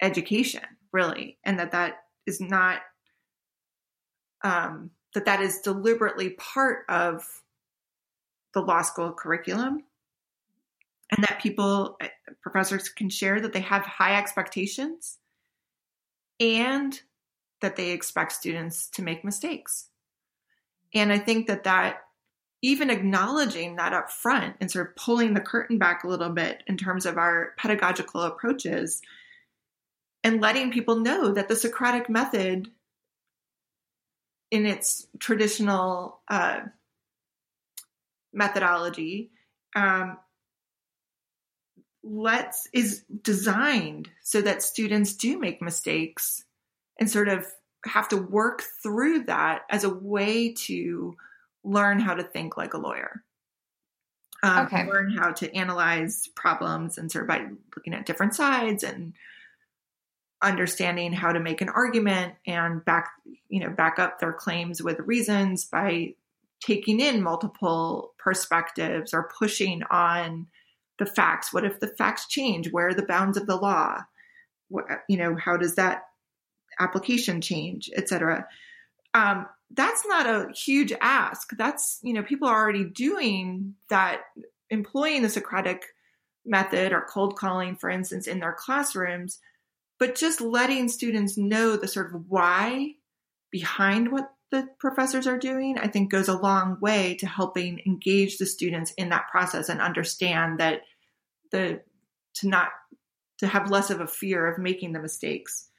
education 0.02 0.62
really 0.92 1.38
and 1.44 1.58
that 1.58 1.72
that 1.72 2.04
is 2.26 2.40
not 2.40 2.80
um, 4.42 4.90
that 5.14 5.24
that 5.24 5.40
is 5.40 5.60
deliberately 5.60 6.30
part 6.30 6.84
of 6.88 7.42
the 8.52 8.60
law 8.60 8.82
school 8.82 9.12
curriculum. 9.12 9.82
And 11.10 11.22
that 11.24 11.40
people 11.40 11.96
eh, 12.00 12.08
professors 12.42 12.88
can 12.88 13.10
share 13.10 13.40
that 13.40 13.52
they 13.52 13.60
have 13.60 13.84
high 13.84 14.16
expectations 14.16 15.18
and 16.40 16.98
that 17.60 17.76
they 17.76 17.90
expect 17.90 18.32
students 18.32 18.88
to 18.90 19.02
make 19.02 19.24
mistakes. 19.24 19.88
And 20.94 21.12
i 21.12 21.18
think 21.18 21.46
that 21.48 21.64
that 21.64 21.98
even 22.62 22.88
acknowledging 22.88 23.76
that 23.76 23.92
up 23.92 24.10
front 24.10 24.56
and 24.60 24.70
sort 24.70 24.88
of 24.88 24.96
pulling 24.96 25.34
the 25.34 25.40
curtain 25.40 25.76
back 25.76 26.02
a 26.02 26.08
little 26.08 26.30
bit 26.30 26.62
in 26.66 26.78
terms 26.78 27.04
of 27.04 27.18
our 27.18 27.52
pedagogical 27.58 28.22
approaches 28.22 29.02
and 30.24 30.40
letting 30.40 30.72
people 30.72 30.96
know 30.96 31.32
that 31.32 31.48
the 31.48 31.54
Socratic 31.54 32.08
method, 32.08 32.70
in 34.50 34.64
its 34.64 35.06
traditional 35.20 36.20
uh, 36.28 36.60
methodology, 38.32 39.30
um, 39.76 40.16
let's 42.02 42.68
is 42.72 43.04
designed 43.22 44.08
so 44.22 44.40
that 44.40 44.62
students 44.62 45.14
do 45.14 45.38
make 45.38 45.60
mistakes 45.60 46.44
and 46.98 47.10
sort 47.10 47.28
of 47.28 47.46
have 47.84 48.08
to 48.08 48.16
work 48.16 48.62
through 48.82 49.24
that 49.24 49.62
as 49.70 49.84
a 49.84 49.90
way 49.90 50.52
to 50.52 51.16
learn 51.64 51.98
how 51.98 52.14
to 52.14 52.22
think 52.22 52.56
like 52.56 52.74
a 52.74 52.78
lawyer. 52.78 53.22
Um, 54.42 54.66
okay. 54.66 54.86
Learn 54.86 55.10
how 55.10 55.32
to 55.32 55.54
analyze 55.54 56.28
problems 56.34 56.98
and 56.98 57.10
sort 57.10 57.24
of 57.24 57.28
by 57.28 57.46
looking 57.76 57.94
at 57.94 58.06
different 58.06 58.34
sides 58.34 58.84
and 58.84 59.14
understanding 60.44 61.12
how 61.12 61.32
to 61.32 61.40
make 61.40 61.60
an 61.60 61.68
argument 61.68 62.34
and 62.46 62.84
back 62.84 63.10
you 63.48 63.60
know 63.60 63.70
back 63.70 63.98
up 63.98 64.18
their 64.18 64.32
claims 64.32 64.82
with 64.82 64.98
reasons 65.00 65.64
by 65.64 66.14
taking 66.64 67.00
in 67.00 67.22
multiple 67.22 68.14
perspectives 68.18 69.12
or 69.12 69.30
pushing 69.38 69.82
on 69.90 70.46
the 70.98 71.06
facts. 71.06 71.52
What 71.52 71.64
if 71.64 71.80
the 71.80 71.88
facts 71.88 72.28
change? 72.28 72.70
Where 72.70 72.88
are 72.88 72.94
the 72.94 73.06
bounds 73.06 73.36
of 73.36 73.46
the 73.46 73.56
law? 73.56 74.02
What, 74.68 74.86
you 75.08 75.16
know 75.16 75.36
how 75.36 75.56
does 75.56 75.74
that 75.74 76.04
application 76.80 77.40
change 77.40 77.90
etc 77.96 78.46
um, 79.14 79.46
that's 79.70 80.04
not 80.06 80.26
a 80.26 80.52
huge 80.52 80.92
ask. 81.00 81.50
That's 81.56 82.00
you 82.02 82.12
know 82.12 82.22
people 82.22 82.48
are 82.48 82.60
already 82.60 82.84
doing 82.84 83.74
that 83.88 84.22
employing 84.70 85.22
the 85.22 85.30
socratic 85.30 85.86
method 86.44 86.92
or 86.92 87.06
cold 87.08 87.36
calling 87.36 87.76
for 87.76 87.88
instance 87.88 88.26
in 88.26 88.40
their 88.40 88.52
classrooms 88.52 89.38
but 90.04 90.16
just 90.16 90.42
letting 90.42 90.86
students 90.90 91.38
know 91.38 91.76
the 91.76 91.88
sort 91.88 92.14
of 92.14 92.24
why 92.28 92.92
behind 93.50 94.12
what 94.12 94.28
the 94.50 94.68
professors 94.78 95.26
are 95.26 95.38
doing, 95.38 95.78
I 95.78 95.88
think 95.88 96.12
goes 96.12 96.28
a 96.28 96.36
long 96.36 96.76
way 96.78 97.14
to 97.20 97.26
helping 97.26 97.80
engage 97.86 98.36
the 98.36 98.44
students 98.44 98.92
in 98.98 99.08
that 99.08 99.28
process 99.30 99.70
and 99.70 99.80
understand 99.80 100.60
that 100.60 100.82
the 101.52 101.80
to 102.34 102.48
not 102.48 102.68
to 103.38 103.46
have 103.46 103.70
less 103.70 103.88
of 103.88 104.02
a 104.02 104.06
fear 104.06 104.46
of 104.46 104.58
making 104.58 104.92
the 104.92 105.00
mistakes. 105.00 105.70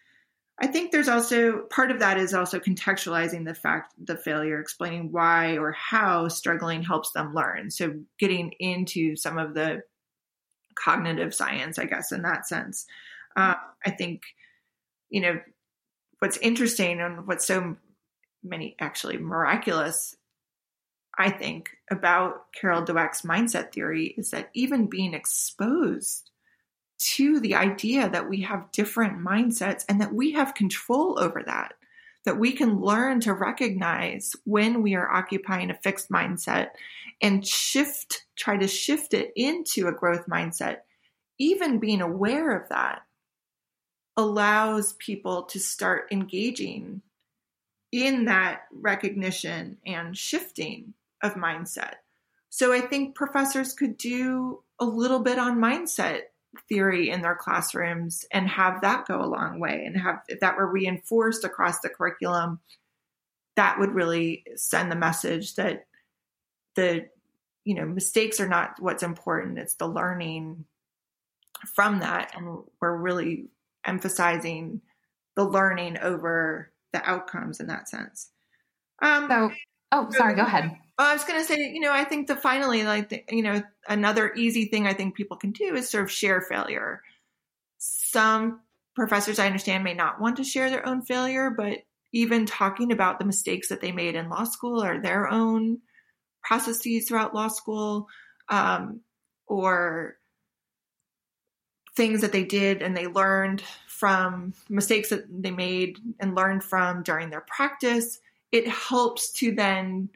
I 0.59 0.65
think 0.65 0.91
there's 0.91 1.07
also 1.07 1.59
part 1.69 1.91
of 1.91 1.99
that 1.99 2.17
is 2.17 2.33
also 2.33 2.59
contextualizing 2.59 3.45
the 3.45 3.53
fact 3.53 3.93
the 4.03 4.17
failure, 4.17 4.59
explaining 4.59 5.11
why 5.11 5.59
or 5.59 5.71
how 5.71 6.29
struggling 6.29 6.81
helps 6.81 7.11
them 7.11 7.35
learn. 7.35 7.69
So 7.69 7.93
getting 8.17 8.53
into 8.59 9.17
some 9.17 9.37
of 9.37 9.53
the 9.53 9.83
cognitive 10.73 11.35
science, 11.35 11.77
I 11.77 11.85
guess, 11.85 12.11
in 12.11 12.23
that 12.23 12.47
sense. 12.47 12.87
Uh, 13.35 13.55
I 13.85 13.91
think, 13.91 14.21
you 15.09 15.21
know, 15.21 15.39
what's 16.19 16.37
interesting 16.37 17.01
and 17.01 17.27
what's 17.27 17.45
so 17.45 17.75
many 18.43 18.75
actually 18.79 19.17
miraculous, 19.17 20.15
I 21.17 21.29
think, 21.29 21.69
about 21.91 22.51
Carol 22.53 22.83
Dweck's 22.83 23.23
mindset 23.23 23.71
theory 23.71 24.13
is 24.17 24.31
that 24.31 24.49
even 24.53 24.87
being 24.87 25.13
exposed 25.13 26.31
to 26.97 27.39
the 27.39 27.55
idea 27.55 28.09
that 28.09 28.29
we 28.29 28.41
have 28.41 28.71
different 28.71 29.19
mindsets 29.19 29.83
and 29.89 29.99
that 29.99 30.13
we 30.13 30.31
have 30.31 30.53
control 30.53 31.19
over 31.19 31.43
that, 31.45 31.73
that 32.23 32.39
we 32.39 32.53
can 32.53 32.81
learn 32.81 33.19
to 33.21 33.33
recognize 33.33 34.33
when 34.45 34.81
we 34.81 34.95
are 34.95 35.11
occupying 35.11 35.69
a 35.69 35.77
fixed 35.83 36.09
mindset 36.09 36.69
and 37.21 37.45
shift, 37.45 38.25
try 38.35 38.57
to 38.57 38.67
shift 38.67 39.13
it 39.13 39.31
into 39.35 39.87
a 39.87 39.91
growth 39.91 40.25
mindset. 40.27 40.77
Even 41.37 41.79
being 41.79 42.01
aware 42.01 42.57
of 42.57 42.69
that 42.69 43.01
allows 44.17 44.93
people 44.93 45.43
to 45.43 45.59
start 45.59 46.07
engaging 46.11 47.01
in 47.91 48.25
that 48.25 48.63
recognition 48.71 49.77
and 49.85 50.17
shifting 50.17 50.93
of 51.21 51.33
mindset. 51.33 51.95
So 52.49 52.71
I 52.71 52.81
think 52.81 53.15
professors 53.15 53.73
could 53.73 53.97
do 53.97 54.63
a 54.79 54.85
little 54.85 55.19
bit 55.19 55.39
on 55.39 55.57
mindset 55.57 56.21
theory 56.69 57.09
in 57.09 57.21
their 57.21 57.35
classrooms 57.35 58.25
and 58.31 58.47
have 58.47 58.81
that 58.81 59.05
go 59.07 59.21
a 59.21 59.27
long 59.27 59.59
way 59.59 59.83
and 59.85 59.97
have 59.97 60.21
if 60.27 60.39
that 60.39 60.57
were 60.57 60.67
reinforced 60.67 61.43
across 61.43 61.81
the 61.81 61.89
curriculum 61.89 62.59
that 63.55 63.79
would 63.79 63.91
really 63.91 64.43
send 64.55 64.91
the 64.91 64.95
message 64.95 65.55
that 65.55 65.85
the 66.75 67.05
you 67.65 67.73
know 67.73 67.85
mistakes 67.85 68.39
are 68.39 68.47
not 68.47 68.75
what's 68.79 69.03
important 69.03 69.59
it's 69.59 69.75
the 69.75 69.87
learning 69.87 70.63
from 71.73 71.99
that 71.99 72.31
and 72.35 72.59
we're 72.79 72.95
really 72.95 73.47
emphasizing 73.85 74.81
the 75.35 75.43
learning 75.43 75.97
over 75.99 76.71
the 76.93 77.07
outcomes 77.09 77.59
in 77.59 77.67
that 77.67 77.89
sense. 77.89 78.29
Um, 79.01 79.27
so, 79.29 79.51
oh, 79.91 80.09
sorry, 80.11 80.35
go 80.35 80.43
ahead. 80.43 80.77
I 80.97 81.13
was 81.13 81.25
going 81.25 81.39
to 81.39 81.45
say, 81.45 81.71
you 81.73 81.81
know, 81.81 81.91
I 81.91 82.05
think 82.05 82.27
the 82.27 82.35
finally, 82.37 82.83
like, 82.83 83.09
the, 83.09 83.23
you 83.29 83.43
know, 83.43 83.61
another 83.87 84.33
easy 84.33 84.65
thing 84.65 84.87
I 84.87 84.93
think 84.93 85.15
people 85.15 85.35
can 85.35 85.51
do 85.51 85.75
is 85.75 85.89
sort 85.89 86.05
of 86.05 86.11
share 86.11 86.39
failure. 86.41 87.01
Some 87.77 88.61
professors 88.95 89.39
I 89.39 89.47
understand 89.47 89.83
may 89.83 89.93
not 89.93 90.21
want 90.21 90.37
to 90.37 90.45
share 90.45 90.69
their 90.69 90.87
own 90.87 91.01
failure, 91.01 91.49
but 91.49 91.79
even 92.13 92.45
talking 92.45 92.93
about 92.93 93.19
the 93.19 93.25
mistakes 93.25 93.67
that 93.67 93.81
they 93.81 93.91
made 93.91 94.15
in 94.15 94.29
law 94.29 94.45
school 94.45 94.81
or 94.81 95.01
their 95.01 95.27
own 95.27 95.79
processes 96.41 97.07
throughout 97.07 97.35
law 97.35 97.49
school, 97.49 98.07
um, 98.47 99.01
or 99.47 100.15
things 101.95 102.21
that 102.21 102.31
they 102.31 102.43
did 102.43 102.81
and 102.81 102.95
they 102.95 103.07
learned 103.07 103.63
from 103.87 104.53
mistakes 104.69 105.09
that 105.09 105.25
they 105.29 105.51
made 105.51 105.99
and 106.19 106.35
learned 106.35 106.63
from 106.63 107.03
during 107.03 107.29
their 107.29 107.41
practice, 107.41 108.19
it 108.51 108.67
helps 108.67 109.31
to 109.31 109.53
then 109.53 110.09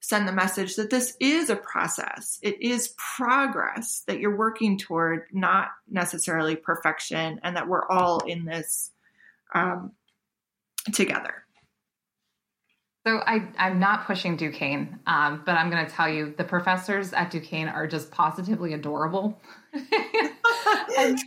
send 0.00 0.26
the 0.26 0.32
message 0.32 0.76
that 0.76 0.90
this 0.90 1.16
is 1.20 1.50
a 1.50 1.56
process. 1.56 2.38
It 2.42 2.62
is 2.62 2.94
progress 2.96 4.04
that 4.06 4.20
you're 4.20 4.36
working 4.36 4.78
toward, 4.78 5.26
not 5.32 5.68
necessarily 5.90 6.56
perfection, 6.56 7.40
and 7.42 7.56
that 7.56 7.68
we're 7.68 7.86
all 7.86 8.20
in 8.20 8.44
this 8.44 8.90
um, 9.54 9.92
together. 10.92 11.44
So 13.08 13.22
I, 13.26 13.48
I'm 13.56 13.80
not 13.80 14.06
pushing 14.06 14.36
Duquesne, 14.36 15.00
um, 15.06 15.42
but 15.46 15.52
I'm 15.52 15.70
going 15.70 15.86
to 15.86 15.90
tell 15.90 16.10
you 16.10 16.34
the 16.36 16.44
professors 16.44 17.14
at 17.14 17.30
Duquesne 17.30 17.66
are 17.68 17.86
just 17.86 18.10
positively 18.10 18.74
adorable. 18.74 19.40
and, 19.72 21.18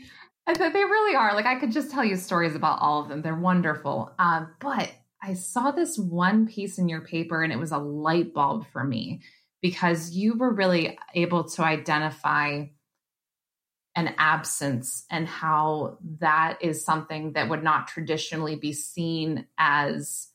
they 0.46 0.84
really 0.84 1.15
are. 1.15 1.34
Like 1.34 1.48
I 1.48 1.56
could 1.56 1.72
just 1.72 1.89
tell 1.89 2.06
you 2.06 2.17
stories 2.17 2.54
about 2.54 2.78
all 2.82 3.02
of 3.02 3.10
them. 3.10 3.24
They're 3.24 3.34
wonderful. 3.34 4.12
Um, 4.20 4.54
but 4.60 4.91
I 5.24 5.34
saw 5.34 5.72
this 5.72 5.98
one 5.98 6.46
piece 6.46 6.78
in 6.78 6.88
your 6.88 7.02
paper 7.02 7.41
and 7.41 7.52
it 7.52 7.58
was 7.58 7.72
a 7.72 7.80
light 7.80 8.32
bulb 8.32 8.67
for 8.72 8.84
me 8.84 9.22
because 9.63 10.12
you 10.12 10.38
were 10.38 10.54
really 10.54 11.00
able 11.15 11.46
to 11.46 11.63
identify 11.63 12.65
an 13.96 14.13
absence 14.20 15.04
and 15.10 15.28
how 15.28 15.98
that 16.20 16.60
is 16.62 16.86
something 16.86 17.34
that 17.34 17.50
would 17.50 17.63
not 17.63 17.88
traditionally 17.88 18.56
be 18.56 18.72
seen 18.72 19.48
as 19.58 20.31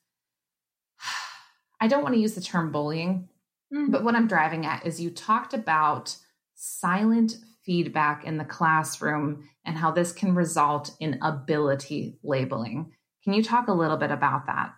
I 1.81 1.89
don't 1.89 2.03
want 2.03 2.15
to 2.15 2.21
use 2.21 2.35
the 2.35 2.41
term 2.41 2.73
bullying, 2.73 3.29
mm-hmm. 3.73 3.91
but 3.91 4.05
what 4.05 4.15
I'm 4.15 4.29
driving 4.29 4.67
at 4.67 4.87
is 4.87 5.01
you 5.01 5.11
talked 5.11 5.55
about 5.55 6.17
silent 6.55 7.37
feedback 7.65 8.25
in 8.25 8.39
the 8.39 8.45
classroom 8.45 9.49
and 9.65 9.77
how 9.77 9.91
this 9.91 10.13
can 10.13 10.35
result 10.35 10.95
in 11.01 11.19
ability 11.21 12.19
labeling. 12.23 12.93
Can 13.25 13.33
you 13.33 13.43
talk 13.43 13.69
a 13.69 13.73
little 13.73 13.97
bit 13.97 14.13
about 14.13 14.47
that? 14.47 14.73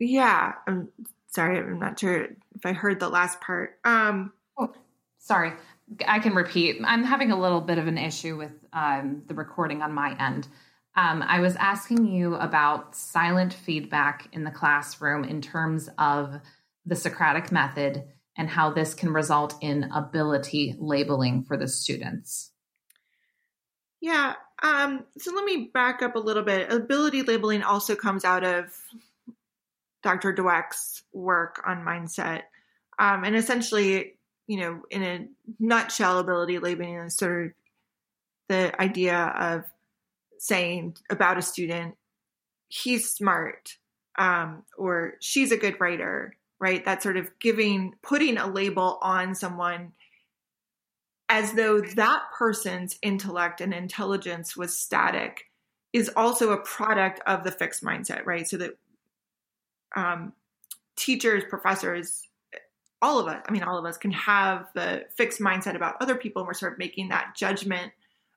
Yeah, 0.00 0.54
I'm 0.66 0.88
sorry, 1.28 1.58
I'm 1.58 1.78
not 1.78 1.98
sure 1.98 2.24
if 2.54 2.66
I 2.66 2.72
heard 2.72 2.98
the 2.98 3.08
last 3.08 3.40
part. 3.40 3.78
Um, 3.84 4.32
oh, 4.58 4.72
sorry, 5.18 5.52
I 6.06 6.18
can 6.18 6.34
repeat. 6.34 6.80
I'm 6.84 7.04
having 7.04 7.30
a 7.30 7.40
little 7.40 7.60
bit 7.60 7.78
of 7.78 7.86
an 7.86 7.98
issue 7.98 8.36
with 8.36 8.52
um, 8.72 9.22
the 9.26 9.34
recording 9.34 9.82
on 9.82 9.92
my 9.92 10.16
end. 10.18 10.48
Um, 10.94 11.22
I 11.22 11.40
was 11.40 11.56
asking 11.56 12.06
you 12.06 12.34
about 12.34 12.94
silent 12.94 13.54
feedback 13.54 14.28
in 14.32 14.44
the 14.44 14.50
classroom 14.50 15.24
in 15.24 15.40
terms 15.40 15.88
of 15.98 16.40
the 16.84 16.96
Socratic 16.96 17.50
method 17.50 18.04
and 18.36 18.48
how 18.48 18.70
this 18.70 18.94
can 18.94 19.12
result 19.12 19.54
in 19.60 19.84
ability 19.84 20.76
labeling 20.78 21.44
for 21.44 21.56
the 21.56 21.68
students. 21.68 22.50
Yeah. 24.00 24.34
Um, 24.62 25.04
so 25.18 25.32
let 25.34 25.44
me 25.44 25.70
back 25.72 26.02
up 26.02 26.16
a 26.16 26.20
little 26.20 26.42
bit. 26.42 26.70
Ability 26.70 27.22
labeling 27.22 27.62
also 27.62 27.94
comes 27.94 28.24
out 28.24 28.44
of 28.44 28.66
Dr. 30.02 30.34
Dweck's 30.34 31.04
work 31.12 31.62
on 31.64 31.84
mindset. 31.84 32.42
Um, 32.98 33.24
and 33.24 33.36
essentially, 33.36 34.14
you 34.46 34.58
know, 34.58 34.82
in 34.90 35.02
a 35.02 35.26
nutshell, 35.58 36.18
ability 36.18 36.58
labeling 36.58 36.96
is 36.96 37.16
sort 37.16 37.46
of 37.46 37.52
the 38.48 38.80
idea 38.80 39.16
of 39.16 39.64
saying 40.42 40.96
about 41.08 41.38
a 41.38 41.42
student, 41.42 41.94
he's 42.66 43.08
smart, 43.08 43.76
um, 44.18 44.64
or 44.76 45.14
she's 45.20 45.52
a 45.52 45.56
good 45.56 45.80
writer, 45.80 46.34
right? 46.58 46.84
That 46.84 47.00
sort 47.00 47.16
of 47.16 47.30
giving, 47.38 47.94
putting 48.02 48.38
a 48.38 48.48
label 48.48 48.98
on 49.02 49.36
someone 49.36 49.92
as 51.28 51.52
though 51.52 51.80
that 51.80 52.22
person's 52.36 52.98
intellect 53.02 53.60
and 53.60 53.72
intelligence 53.72 54.56
was 54.56 54.76
static 54.76 55.44
is 55.92 56.10
also 56.16 56.50
a 56.50 56.60
product 56.62 57.20
of 57.24 57.44
the 57.44 57.52
fixed 57.52 57.84
mindset, 57.84 58.26
right? 58.26 58.48
So 58.48 58.56
that 58.56 58.72
um, 59.94 60.32
teachers, 60.96 61.44
professors, 61.48 62.26
all 63.00 63.20
of 63.20 63.28
us, 63.28 63.44
I 63.48 63.52
mean, 63.52 63.62
all 63.62 63.78
of 63.78 63.84
us 63.84 63.96
can 63.96 64.10
have 64.10 64.66
the 64.74 65.04
fixed 65.16 65.38
mindset 65.38 65.76
about 65.76 65.98
other 66.00 66.16
people, 66.16 66.42
and 66.42 66.48
we're 66.48 66.54
sort 66.54 66.72
of 66.72 66.80
making 66.80 67.10
that 67.10 67.36
judgment 67.36 67.92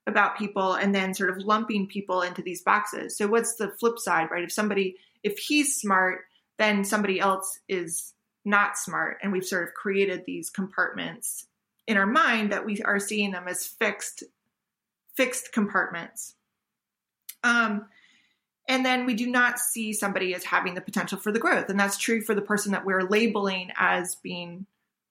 about 0.08 0.38
people 0.38 0.74
and 0.74 0.94
then 0.94 1.13
sort 1.13 1.30
of 1.30 1.38
lumping 1.38 1.88
people 1.88 2.22
into 2.22 2.41
these 2.41 2.62
boxes. 2.62 3.18
So 3.18 3.28
what's 3.28 3.56
the 3.56 3.70
flip 3.80 3.98
side, 3.98 4.30
right? 4.32 4.44
If 4.44 4.52
somebody 4.52 4.98
if 5.24 5.39
he's 5.39 5.76
smart, 5.76 6.22
then 6.60 6.86
somebody 6.86 7.20
else 7.20 7.60
is 7.68 8.13
not 8.44 8.78
smart 8.78 9.18
and 9.24 9.32
we've 9.32 9.46
sort 9.46 9.68
of 9.68 9.74
created 9.74 10.24
these 10.26 10.52
compartments 10.52 11.48
in 11.88 11.98
our 11.98 12.06
mind 12.06 12.52
that 12.52 12.65
we 12.65 12.80
are 12.84 13.00
seeing 13.00 13.32
them 13.32 13.48
as 13.48 13.65
fixed 13.65 14.24
fixed 15.15 15.52
compartments. 15.52 16.36
Um 17.44 17.88
and 18.68 18.86
then 18.86 19.06
we 19.06 19.13
do 19.13 19.28
not 19.28 19.60
see 19.60 19.94
somebody 19.94 20.34
as 20.34 20.44
having 20.44 20.74
the 20.74 20.82
potential 20.82 21.20
for 21.20 21.32
the 21.32 21.39
growth. 21.39 21.70
And 21.70 21.80
that's 21.80 21.98
true 21.98 22.22
for 22.22 22.34
the 22.34 22.41
person 22.41 22.72
that 22.72 22.84
we're 22.84 23.04
labeling 23.04 23.72
as 23.78 24.15
being 24.15 24.65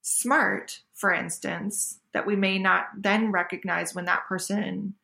smart, 0.04 0.80
for 0.92 1.12
instance, 1.12 1.98
that 2.12 2.26
we 2.26 2.36
may 2.36 2.58
not 2.58 2.88
then 2.96 3.32
recognize 3.32 3.94
when 3.94 4.04
that 4.04 4.26
person 4.28 4.94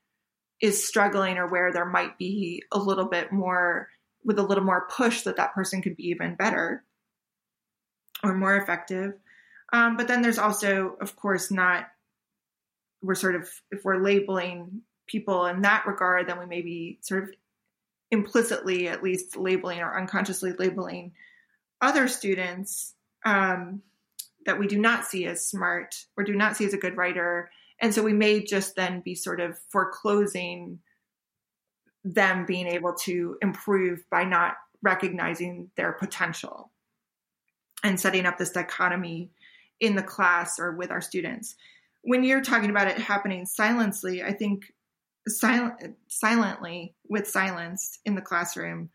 is 0.60 0.86
struggling 0.86 1.38
or 1.38 1.46
where 1.46 1.72
there 1.72 1.86
might 1.86 2.18
be 2.18 2.62
a 2.70 2.78
little 2.78 3.06
bit 3.06 3.32
more 3.32 3.88
with 4.22 4.38
a 4.38 4.42
little 4.42 4.62
more 4.62 4.86
push 4.94 5.22
that 5.22 5.38
that 5.38 5.54
person 5.54 5.80
could 5.80 5.96
be 5.96 6.08
even 6.08 6.34
better 6.34 6.84
or 8.22 8.34
more 8.34 8.56
effective. 8.56 9.14
Um, 9.72 9.96
but 9.96 10.06
then 10.06 10.20
there's 10.20 10.38
also 10.38 10.96
of 11.00 11.16
course 11.16 11.50
not 11.50 11.86
we're 13.00 13.14
sort 13.14 13.36
of 13.36 13.48
if 13.70 13.82
we're 13.82 14.02
labeling 14.02 14.82
people 15.06 15.46
in 15.46 15.62
that 15.62 15.86
regard 15.86 16.28
then 16.28 16.38
we 16.38 16.44
may 16.44 16.60
be 16.60 16.98
sort 17.00 17.24
of 17.24 17.30
implicitly 18.10 18.88
at 18.88 19.02
least 19.02 19.36
labeling 19.36 19.80
or 19.80 19.98
unconsciously 19.98 20.52
labeling 20.58 21.12
other 21.80 22.06
students 22.06 22.92
um, 23.24 23.80
that 24.46 24.58
we 24.58 24.66
do 24.66 24.78
not 24.78 25.04
see 25.04 25.26
as 25.26 25.46
smart 25.46 25.94
or 26.16 26.24
do 26.24 26.34
not 26.34 26.56
see 26.56 26.64
as 26.64 26.74
a 26.74 26.78
good 26.78 26.96
writer. 26.96 27.50
And 27.80 27.94
so 27.94 28.02
we 28.02 28.12
may 28.12 28.42
just 28.42 28.76
then 28.76 29.00
be 29.00 29.14
sort 29.14 29.40
of 29.40 29.58
foreclosing 29.70 30.80
them 32.04 32.46
being 32.46 32.66
able 32.66 32.94
to 32.94 33.36
improve 33.42 34.02
by 34.10 34.24
not 34.24 34.54
recognizing 34.82 35.70
their 35.76 35.92
potential 35.92 36.70
and 37.84 38.00
setting 38.00 38.26
up 38.26 38.38
this 38.38 38.50
dichotomy 38.50 39.30
in 39.80 39.94
the 39.94 40.02
class 40.02 40.58
or 40.58 40.72
with 40.72 40.90
our 40.90 41.00
students. 41.00 41.56
When 42.02 42.24
you're 42.24 42.42
talking 42.42 42.70
about 42.70 42.88
it 42.88 42.98
happening 42.98 43.46
silently, 43.46 44.22
I 44.22 44.32
think 44.32 44.72
silent, 45.28 45.96
silently 46.08 46.94
with 47.08 47.28
silence 47.28 47.98
in 48.04 48.14
the 48.14 48.22
classroom, 48.22 48.90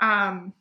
um, 0.00 0.52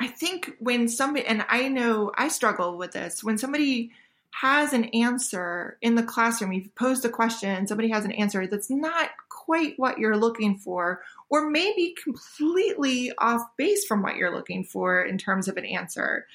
I 0.00 0.08
think 0.08 0.52
when 0.58 0.88
somebody, 0.88 1.26
and 1.26 1.44
I 1.48 1.68
know 1.68 2.12
I 2.16 2.28
struggle 2.28 2.76
with 2.76 2.92
this, 2.92 3.22
when 3.22 3.38
somebody 3.38 3.92
has 4.40 4.72
an 4.72 4.84
answer 4.86 5.76
in 5.82 5.94
the 5.94 6.02
classroom, 6.02 6.52
you've 6.52 6.74
posed 6.74 7.04
a 7.04 7.10
question, 7.10 7.66
somebody 7.66 7.90
has 7.90 8.04
an 8.04 8.12
answer 8.12 8.46
that's 8.46 8.70
not 8.70 9.10
quite 9.28 9.74
what 9.76 9.98
you're 9.98 10.16
looking 10.16 10.56
for, 10.56 11.02
or 11.28 11.50
maybe 11.50 11.94
completely 12.02 13.12
off 13.18 13.42
base 13.58 13.84
from 13.84 14.02
what 14.02 14.16
you're 14.16 14.34
looking 14.34 14.64
for 14.64 15.02
in 15.02 15.18
terms 15.18 15.48
of 15.48 15.56
an 15.56 15.66
answer. 15.66 16.26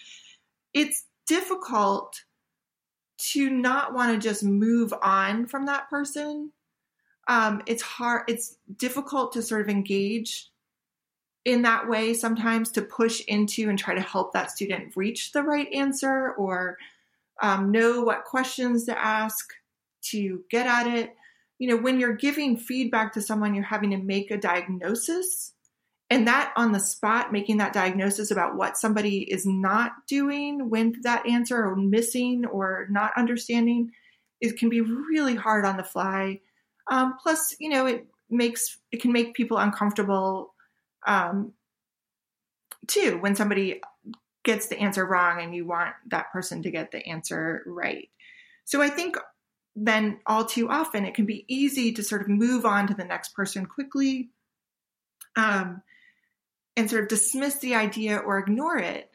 It's 0.74 1.06
difficult 1.26 2.24
to 3.18 3.50
not 3.50 3.94
want 3.94 4.14
to 4.14 4.28
just 4.28 4.44
move 4.44 4.94
on 5.02 5.48
from 5.48 5.66
that 5.66 5.90
person. 5.90 6.52
Um, 7.28 7.64
it's 7.66 7.82
hard, 7.82 8.24
it's 8.28 8.58
difficult 8.78 9.34
to 9.34 9.42
sort 9.42 9.62
of 9.62 9.70
engage 9.70 10.50
in 11.48 11.62
that 11.62 11.88
way 11.88 12.14
sometimes 12.14 12.70
to 12.74 12.82
push 12.82 13.22
into 13.26 13.70
and 13.70 13.80
try 13.80 13.96
to 13.96 14.02
help 14.02 14.34
that 14.34 14.52
student 14.52 14.92
reach 14.98 15.32
the 15.32 15.42
right 15.42 15.72
answer 15.72 16.34
or 16.34 16.78
um, 17.42 17.72
know 17.72 18.02
what 18.02 18.26
questions 18.26 18.84
to 18.84 19.00
ask 19.00 19.54
to 20.02 20.44
get 20.52 20.68
at 20.68 20.88
it. 20.88 21.16
You 21.58 21.70
know, 21.70 21.78
when 21.78 22.02
you're 22.02 22.18
giving 22.18 22.58
feedback 22.58 23.14
to 23.14 23.22
someone, 23.22 23.56
you're 23.56 23.64
having 23.64 23.92
to 23.92 23.98
make 23.98 24.30
a 24.30 24.38
diagnosis. 24.38 25.54
And 26.10 26.28
that 26.28 26.52
on 26.58 26.74
the 26.74 26.82
spot, 26.82 27.32
making 27.32 27.58
that 27.58 27.72
diagnosis 27.72 28.30
about 28.30 28.58
what 28.58 28.76
somebody 28.76 29.20
is 29.20 29.46
not 29.46 29.94
doing 30.06 30.70
when 30.70 30.96
that 31.04 31.26
answer 31.26 31.56
or 31.56 31.78
missing 31.78 32.46
or 32.46 32.88
not 32.90 33.14
understanding, 33.16 33.92
it 34.42 34.58
can 34.58 34.68
be 34.68 34.82
really 34.82 35.36
hard 35.36 35.64
on 35.64 35.78
the 35.78 35.84
fly. 35.84 36.42
Um, 36.92 37.16
plus, 37.24 37.56
you 37.58 37.70
know, 37.70 37.86
it 37.86 38.06
makes 38.30 38.80
it 38.92 39.02
can 39.02 39.14
make 39.14 39.34
people 39.34 39.58
uncomfortable 39.58 40.54
um, 41.08 41.54
too 42.88 43.18
when 43.20 43.36
somebody 43.36 43.82
gets 44.44 44.68
the 44.68 44.80
answer 44.80 45.06
wrong 45.06 45.42
and 45.42 45.56
you 45.56 45.66
want 45.66 45.94
that 46.10 46.32
person 46.32 46.64
to 46.64 46.72
get 46.72 46.92
the 46.92 47.06
answer 47.08 47.64
right. 47.66 48.10
So 48.66 48.82
I 48.82 48.90
think 48.90 49.18
then 49.76 50.20
all 50.26 50.46
too 50.46 50.70
often 50.70 51.06
it 51.06 51.14
can 51.14 51.26
be 51.26 51.46
easy 51.48 51.92
to 51.94 52.04
sort 52.04 52.22
of 52.22 52.28
move 52.28 52.66
on 52.66 52.88
to 52.88 52.94
the 52.94 53.06
next 53.06 53.36
person 53.36 53.66
quickly 53.66 54.30
um, 55.36 55.82
and 56.76 56.90
sort 56.90 57.04
of 57.04 57.10
dismiss 57.10 57.56
the 57.58 57.76
idea 57.76 58.18
or 58.18 58.40
ignore 58.40 58.78
it. 58.78 59.10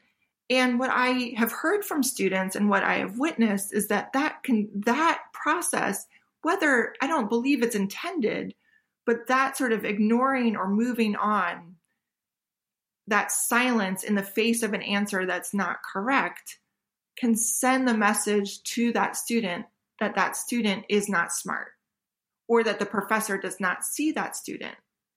And 0.50 0.78
what 0.78 0.90
I 0.92 1.32
have 1.36 1.50
heard 1.50 1.84
from 1.84 2.02
students 2.02 2.56
and 2.56 2.68
what 2.68 2.84
I 2.84 2.98
have 2.98 3.18
witnessed 3.18 3.72
is 3.72 3.88
that 3.88 4.12
that 4.12 4.42
can 4.42 4.68
that 4.84 5.22
process, 5.32 6.06
whether 6.42 6.94
I 7.00 7.06
don't 7.06 7.30
believe 7.30 7.62
it's 7.62 7.74
intended, 7.74 8.54
but 9.06 9.28
that 9.28 9.56
sort 9.56 9.72
of 9.72 9.84
ignoring 9.84 10.56
or 10.56 10.68
moving 10.68 11.16
on, 11.16 11.71
that 13.12 13.30
silence 13.30 14.04
in 14.04 14.14
the 14.14 14.22
face 14.22 14.62
of 14.62 14.72
an 14.72 14.80
answer 14.80 15.26
that's 15.26 15.52
not 15.52 15.82
correct, 15.82 16.58
can 17.14 17.36
send 17.36 17.86
the 17.86 17.94
message 17.94 18.62
to 18.62 18.90
that 18.92 19.16
student 19.16 19.66
that 20.00 20.14
that 20.14 20.34
student 20.34 20.86
is 20.88 21.10
not 21.10 21.30
smart 21.30 21.68
or 22.48 22.64
that 22.64 22.78
the 22.78 22.86
professor 22.86 23.36
does 23.36 23.60
not 23.60 23.84
see 23.84 24.12
that 24.12 24.34
student 24.34 24.74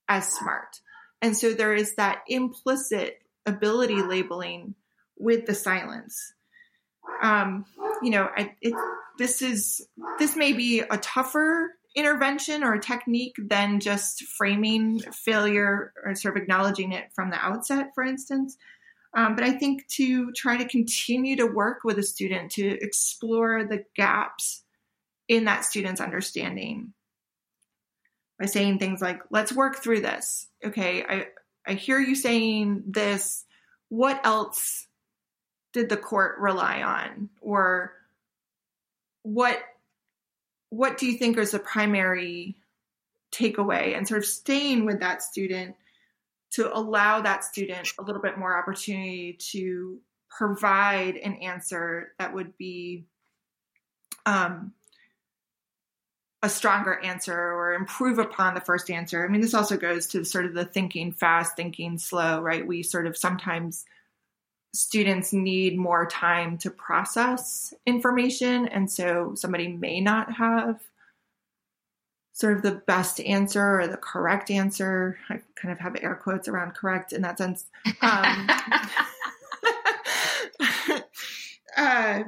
as 0.08 0.28
smart. 0.28 0.80
And 1.22 1.34
so 1.34 1.54
there 1.54 1.74
is 1.74 1.94
that 1.94 2.22
implicit 2.28 3.18
ability 3.46 4.02
labeling 4.02 4.74
with 5.18 5.46
the 5.46 5.54
silence. 5.54 6.34
Um, 7.22 7.64
you 8.02 8.10
know, 8.10 8.28
I, 8.36 8.54
it, 8.60 8.74
this 9.16 9.40
is 9.40 9.88
this 10.18 10.36
may 10.36 10.52
be 10.52 10.80
a 10.80 10.98
tougher 10.98 11.70
intervention 11.96 12.62
or 12.62 12.74
a 12.74 12.80
technique 12.80 13.34
than 13.38 13.80
just 13.80 14.22
framing 14.24 15.00
failure 15.12 15.92
or 16.04 16.14
sort 16.14 16.36
of 16.36 16.42
acknowledging 16.42 16.92
it 16.92 17.06
from 17.14 17.30
the 17.30 17.44
outset, 17.44 17.90
for 17.94 18.04
instance. 18.04 18.56
Um, 19.14 19.34
but 19.34 19.44
I 19.44 19.52
think 19.52 19.88
to 19.92 20.30
try 20.32 20.58
to 20.58 20.68
continue 20.68 21.36
to 21.36 21.46
work 21.46 21.78
with 21.84 21.98
a 21.98 22.02
student 22.02 22.52
to 22.52 22.78
explore 22.82 23.64
the 23.64 23.82
gaps 23.96 24.62
in 25.26 25.46
that 25.46 25.64
student's 25.64 26.00
understanding 26.00 26.92
by 28.38 28.44
saying 28.44 28.78
things 28.78 29.00
like, 29.00 29.20
let's 29.30 29.52
work 29.52 29.76
through 29.82 30.02
this. 30.02 30.46
Okay, 30.62 31.02
I, 31.02 31.26
I 31.66 31.72
hear 31.74 31.98
you 31.98 32.14
saying 32.14 32.84
this. 32.86 33.44
What 33.88 34.20
else 34.24 34.86
did 35.72 35.88
the 35.88 35.96
court 35.96 36.38
rely 36.38 36.82
on? 36.82 37.30
Or 37.40 37.92
what 39.22 39.58
what 40.76 40.98
do 40.98 41.06
you 41.06 41.16
think 41.16 41.38
is 41.38 41.52
the 41.52 41.58
primary 41.58 42.56
takeaway? 43.32 43.96
And 43.96 44.06
sort 44.06 44.18
of 44.18 44.26
staying 44.26 44.84
with 44.84 45.00
that 45.00 45.22
student 45.22 45.74
to 46.52 46.76
allow 46.76 47.20
that 47.20 47.44
student 47.44 47.88
a 47.98 48.02
little 48.02 48.22
bit 48.22 48.38
more 48.38 48.56
opportunity 48.56 49.38
to 49.52 49.98
provide 50.28 51.16
an 51.16 51.34
answer 51.36 52.12
that 52.18 52.34
would 52.34 52.56
be 52.56 53.04
um, 54.26 54.72
a 56.42 56.48
stronger 56.48 56.98
answer 57.02 57.34
or 57.34 57.74
improve 57.74 58.18
upon 58.18 58.54
the 58.54 58.60
first 58.60 58.90
answer. 58.90 59.24
I 59.24 59.28
mean, 59.28 59.40
this 59.40 59.54
also 59.54 59.76
goes 59.76 60.08
to 60.08 60.24
sort 60.24 60.46
of 60.46 60.54
the 60.54 60.64
thinking 60.64 61.12
fast, 61.12 61.56
thinking 61.56 61.98
slow, 61.98 62.40
right? 62.40 62.66
We 62.66 62.82
sort 62.82 63.06
of 63.06 63.16
sometimes 63.16 63.84
students 64.76 65.32
need 65.32 65.78
more 65.78 66.06
time 66.06 66.58
to 66.58 66.70
process 66.70 67.72
information. 67.86 68.68
And 68.68 68.90
so 68.90 69.34
somebody 69.34 69.68
may 69.68 70.00
not 70.00 70.34
have 70.34 70.80
sort 72.32 72.56
of 72.56 72.62
the 72.62 72.82
best 72.86 73.20
answer 73.20 73.80
or 73.80 73.86
the 73.86 73.96
correct 73.96 74.50
answer. 74.50 75.16
I 75.30 75.40
kind 75.54 75.72
of 75.72 75.78
have 75.78 75.96
air 76.02 76.14
quotes 76.14 76.48
around 76.48 76.74
correct 76.74 77.14
in 77.14 77.22
that 77.22 77.38
sense. 77.38 77.64
Um, 78.02 78.02
uh, 81.76 82.24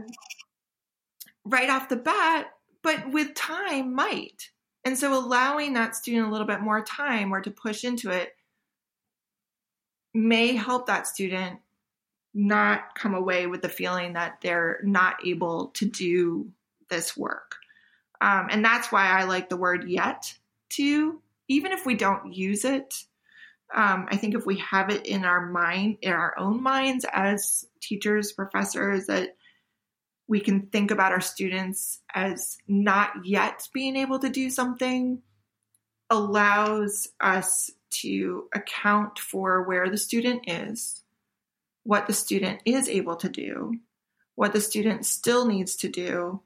right 1.44 1.68
off 1.68 1.90
the 1.90 1.96
bat, 1.96 2.54
but 2.82 3.12
with 3.12 3.34
time 3.34 3.94
might. 3.94 4.50
And 4.84 4.96
so 4.96 5.12
allowing 5.12 5.74
that 5.74 5.94
student 5.94 6.26
a 6.26 6.30
little 6.30 6.46
bit 6.46 6.62
more 6.62 6.82
time 6.82 7.30
or 7.30 7.42
to 7.42 7.50
push 7.50 7.84
into 7.84 8.10
it 8.10 8.34
may 10.14 10.56
help 10.56 10.86
that 10.86 11.06
student 11.06 11.60
not 12.34 12.94
come 12.94 13.14
away 13.14 13.46
with 13.46 13.62
the 13.62 13.68
feeling 13.68 14.12
that 14.12 14.38
they're 14.40 14.80
not 14.82 15.16
able 15.26 15.68
to 15.68 15.86
do 15.86 16.50
this 16.90 17.16
work. 17.16 17.56
Um, 18.20 18.48
and 18.50 18.64
that's 18.64 18.90
why 18.90 19.06
I 19.06 19.24
like 19.24 19.48
the 19.48 19.56
word 19.56 19.88
yet 19.88 20.34
too, 20.68 21.20
even 21.48 21.72
if 21.72 21.86
we 21.86 21.94
don't 21.94 22.32
use 22.32 22.64
it. 22.64 22.94
Um, 23.74 24.06
I 24.10 24.16
think 24.16 24.34
if 24.34 24.46
we 24.46 24.58
have 24.58 24.90
it 24.90 25.06
in 25.06 25.24
our 25.24 25.46
mind, 25.46 25.98
in 26.02 26.12
our 26.12 26.38
own 26.38 26.62
minds 26.62 27.04
as 27.12 27.66
teachers, 27.80 28.32
professors, 28.32 29.06
that 29.06 29.36
we 30.26 30.40
can 30.40 30.66
think 30.66 30.90
about 30.90 31.12
our 31.12 31.20
students 31.20 32.00
as 32.14 32.58
not 32.66 33.10
yet 33.24 33.68
being 33.72 33.96
able 33.96 34.18
to 34.18 34.28
do 34.28 34.50
something 34.50 35.22
allows 36.10 37.08
us 37.20 37.70
to 37.90 38.48
account 38.54 39.18
for 39.18 39.62
where 39.62 39.90
the 39.90 39.96
student 39.96 40.44
is, 40.46 41.02
what 41.88 42.06
the 42.06 42.12
student 42.12 42.60
is 42.66 42.86
able 42.86 43.16
to 43.16 43.30
do, 43.30 43.72
what 44.34 44.52
the 44.52 44.60
student 44.60 45.06
still 45.06 45.46
needs 45.46 45.74
to 45.74 45.88
do, 45.88 46.38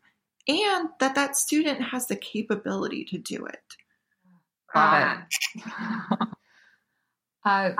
and 0.46 0.88
that 1.00 1.16
that 1.16 1.36
student 1.36 1.82
has 1.82 2.06
the 2.06 2.14
capability 2.14 3.04
to 3.04 3.18
do 3.18 3.44
it. 3.46 3.76
Um, 4.72 5.24
uh, 7.44 7.70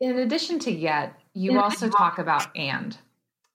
in 0.00 0.18
addition 0.18 0.58
to 0.58 0.72
yet, 0.72 1.14
you 1.34 1.60
also 1.60 1.88
talk 1.88 2.18
about 2.18 2.48
and. 2.56 2.98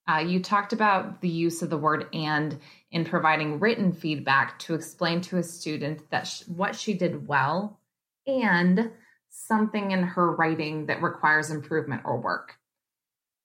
Uh, 0.09 0.19
you 0.19 0.41
talked 0.41 0.71
about 0.71 1.19
the 1.19 1.27
use 1.27 1.61
of 1.61 1.69
the 1.69 1.77
word 1.77 2.07
and 2.13 2.57
in 2.91 3.03
providing 3.03 3.59
written 3.59 3.91
feedback 3.91 4.57
to 4.59 4.73
explain 4.73 5.19
to 5.19 5.37
a 5.37 5.43
student 5.43 6.09
that 6.11 6.27
sh- 6.27 6.43
what 6.47 6.77
she 6.77 6.93
did 6.93 7.27
well 7.27 7.77
and 8.25 8.89
something 9.29 9.91
in 9.91 10.03
her 10.03 10.31
writing 10.31 10.85
that 10.85 11.03
requires 11.03 11.51
improvement 11.51 12.03
or 12.05 12.21
work. 12.21 12.57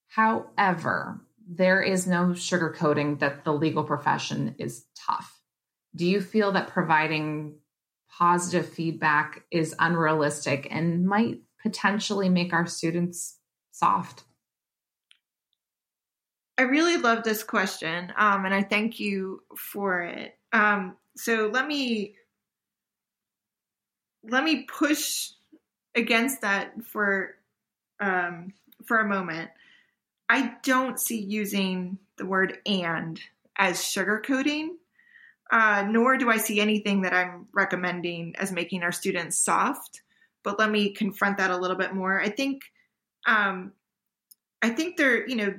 However, 0.09 1.21
there 1.49 1.83
is 1.83 2.07
no 2.07 2.29
sugarcoating 2.29 3.21
that 3.21 3.45
the 3.45 3.53
legal 3.53 3.85
profession 3.85 4.55
is 4.59 4.85
tough. 4.95 5.41
Do 5.95 6.07
you 6.07 6.21
feel 6.21 6.53
that 6.53 6.69
providing 6.69 7.57
positive 8.11 8.69
feedback 8.69 9.45
is 9.51 9.75
unrealistic 9.79 10.69
and 10.71 11.07
might 11.07 11.41
potentially 11.63 12.29
make 12.29 12.53
our 12.53 12.67
students 12.67 13.39
soft? 13.71 14.25
I 16.59 16.63
really 16.63 16.97
love 16.97 17.23
this 17.23 17.45
question, 17.45 18.13
um, 18.17 18.45
and 18.45 18.53
I 18.53 18.63
thank 18.63 18.99
you 18.99 19.43
for 19.57 20.03
it. 20.03 20.37
Um, 20.53 20.97
so 21.17 21.51
let 21.53 21.67
me 21.67 22.17
let 24.25 24.43
me 24.43 24.65
push 24.65 25.31
against 25.95 26.41
that 26.41 26.73
for 26.85 27.37
um, 28.01 28.53
for 28.85 28.99
a 28.99 29.09
moment. 29.09 29.51
I 30.29 30.55
don't 30.63 31.01
see 31.01 31.21
using 31.21 31.99
the 32.17 32.27
word 32.27 32.59
"and" 32.67 33.21
as 33.57 33.79
sugarcoating, 33.79 34.69
uh, 35.51 35.87
nor 35.89 36.17
do 36.17 36.31
I 36.31 36.37
see 36.37 36.61
anything 36.61 37.03
that 37.03 37.15
I'm 37.15 37.47
recommending 37.53 38.37
as 38.37 38.53
making 38.53 38.83
our 38.83 38.93
students 38.93 39.39
soft. 39.39 40.03
But 40.43 40.59
let 40.59 40.71
me 40.71 40.91
confront 40.91 41.39
that 41.39 41.51
a 41.51 41.57
little 41.57 41.77
bit 41.77 41.95
more. 41.95 42.21
I 42.21 42.29
think 42.29 42.63
um, 43.27 43.73
I 44.63 44.71
think 44.71 44.97
there, 44.97 45.27
you 45.29 45.37
know, 45.37 45.55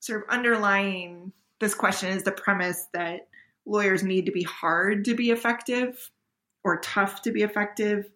sort 0.00 0.22
of 0.22 0.28
underlying 0.28 1.32
this 1.60 1.74
question 1.74 2.10
is 2.10 2.24
the 2.24 2.32
premise 2.32 2.88
that 2.92 3.28
lawyers 3.66 4.02
need 4.02 4.26
to 4.26 4.32
be 4.32 4.42
hard 4.42 5.04
to 5.06 5.14
be 5.14 5.30
effective 5.30 6.10
or 6.62 6.80
tough 6.80 7.22
to 7.22 7.32
be 7.32 7.42
effective. 7.42 8.10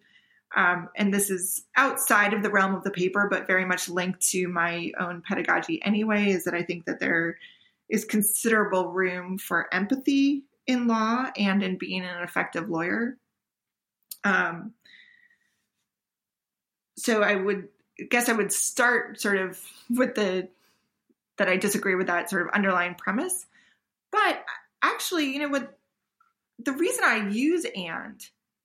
Um, 0.55 0.89
and 0.95 1.13
this 1.13 1.29
is 1.29 1.63
outside 1.75 2.33
of 2.33 2.41
the 2.41 2.49
realm 2.49 2.73
of 2.73 2.83
the 2.83 2.91
paper, 2.91 3.27
but 3.29 3.47
very 3.47 3.65
much 3.65 3.87
linked 3.87 4.21
to 4.29 4.47
my 4.47 4.91
own 4.99 5.21
pedagogy 5.27 5.81
anyway, 5.83 6.31
is 6.31 6.45
that 6.45 6.55
I 6.55 6.63
think 6.63 6.85
that 6.85 6.99
there 6.99 7.37
is 7.87 8.05
considerable 8.05 8.91
room 8.91 9.37
for 9.37 9.73
empathy 9.73 10.43
in 10.65 10.87
law 10.87 11.27
and 11.37 11.63
in 11.63 11.77
being 11.77 12.03
an 12.03 12.23
effective 12.23 12.69
lawyer. 12.69 13.17
Um, 14.23 14.73
so 16.97 17.21
I 17.21 17.35
would 17.35 17.69
guess 18.09 18.29
I 18.29 18.33
would 18.33 18.51
start 18.51 19.19
sort 19.19 19.37
of 19.37 19.59
with 19.89 20.15
the 20.15 20.47
that 21.37 21.47
I 21.47 21.57
disagree 21.57 21.95
with 21.95 22.07
that 22.07 22.29
sort 22.29 22.43
of 22.43 22.53
underlying 22.53 22.95
premise. 22.95 23.45
But 24.11 24.43
actually, 24.81 25.31
you 25.33 25.39
know 25.39 25.49
what? 25.49 25.77
The 26.59 26.73
reason 26.73 27.03
I 27.05 27.29
use 27.29 27.65
and 27.75 28.21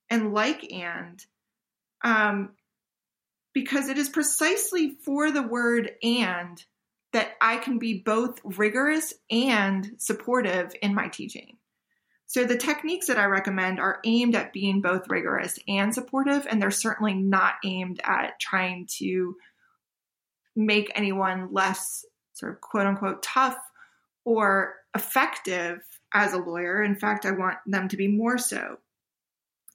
and 0.09 0.33
like 0.33 0.71
and, 0.71 1.25
um, 2.05 2.51
because 3.53 3.89
it 3.89 3.97
is 3.97 4.07
precisely 4.07 4.91
for 5.03 5.31
the 5.31 5.43
word 5.43 5.91
and 6.03 6.63
that 7.13 7.31
I 7.41 7.57
can 7.57 7.79
be 7.79 8.03
both 8.05 8.39
rigorous 8.43 9.13
and 9.31 9.95
supportive 9.97 10.73
in 10.81 10.93
my 10.93 11.07
teaching. 11.07 11.57
So 12.27 12.43
the 12.43 12.57
techniques 12.57 13.07
that 13.07 13.17
I 13.17 13.25
recommend 13.25 13.79
are 13.79 13.99
aimed 14.05 14.35
at 14.35 14.53
being 14.53 14.81
both 14.81 15.07
rigorous 15.07 15.57
and 15.67 15.93
supportive, 15.93 16.45
and 16.47 16.61
they're 16.61 16.71
certainly 16.71 17.13
not 17.13 17.55
aimed 17.63 18.01
at 18.03 18.39
trying 18.39 18.87
to 18.97 19.35
make 20.55 20.91
anyone 20.95 21.49
less 21.51 22.05
sort 22.33 22.53
of 22.53 22.61
quote 22.61 22.87
unquote 22.87 23.23
tough 23.23 23.57
or 24.25 24.75
effective 24.95 25.79
as 26.13 26.33
a 26.33 26.37
lawyer. 26.37 26.83
In 26.83 26.95
fact, 26.95 27.25
I 27.25 27.31
want 27.31 27.57
them 27.65 27.87
to 27.89 27.97
be 27.97 28.07
more 28.07 28.37
so. 28.37 28.77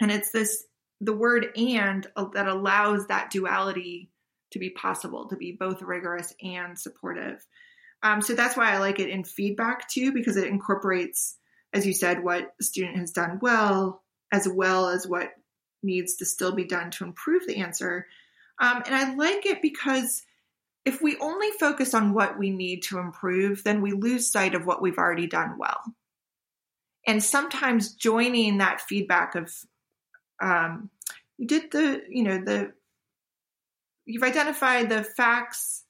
And 0.00 0.10
it's 0.10 0.30
this 0.30 0.64
the 1.00 1.12
word 1.12 1.48
and 1.56 2.06
that 2.34 2.48
allows 2.48 3.06
that 3.06 3.30
duality 3.30 4.10
to 4.52 4.58
be 4.58 4.70
possible, 4.70 5.28
to 5.28 5.36
be 5.36 5.52
both 5.52 5.80
rigorous 5.82 6.34
and 6.42 6.78
supportive. 6.78 7.44
Um, 8.02 8.20
so 8.22 8.34
that's 8.34 8.56
why 8.56 8.72
I 8.72 8.78
like 8.78 8.98
it 8.98 9.08
in 9.08 9.24
feedback 9.24 9.88
too, 9.88 10.12
because 10.12 10.36
it 10.36 10.48
incorporates, 10.48 11.36
as 11.72 11.86
you 11.86 11.92
said, 11.92 12.24
what 12.24 12.54
student 12.60 12.98
has 12.98 13.12
done 13.12 13.38
well, 13.40 14.02
as 14.32 14.48
well 14.48 14.88
as 14.88 15.06
what 15.06 15.30
needs 15.82 16.16
to 16.16 16.26
still 16.26 16.52
be 16.52 16.64
done 16.64 16.90
to 16.92 17.04
improve 17.04 17.46
the 17.46 17.56
answer. 17.56 18.06
Um, 18.60 18.82
and 18.86 18.94
I 18.94 19.14
like 19.14 19.46
it 19.46 19.62
because 19.62 20.22
if 20.84 21.00
we 21.00 21.16
only 21.18 21.50
focus 21.58 21.94
on 21.94 22.14
what 22.14 22.38
we 22.38 22.50
need 22.50 22.82
to 22.84 22.98
improve, 22.98 23.64
then 23.64 23.80
we 23.80 23.92
lose 23.92 24.30
sight 24.30 24.54
of 24.54 24.66
what 24.66 24.82
we've 24.82 24.98
already 24.98 25.26
done 25.26 25.56
well. 25.58 25.80
And 27.06 27.22
sometimes 27.22 27.94
joining 27.94 28.58
that 28.58 28.80
feedback 28.80 29.34
of, 29.34 29.52
um, 30.40 30.90
you 31.38 31.46
did 31.46 31.70
the, 31.70 32.02
you 32.08 32.22
know, 32.22 32.38
the, 32.38 32.72
you've 34.06 34.22
identified 34.22 34.88
the 34.88 35.04
facts 35.04 35.84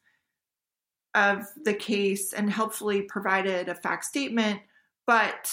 of 1.14 1.46
the 1.64 1.74
case 1.74 2.32
and 2.32 2.50
helpfully 2.50 3.02
provided 3.02 3.68
a 3.68 3.74
fact 3.74 4.04
statement, 4.04 4.60
but 5.06 5.52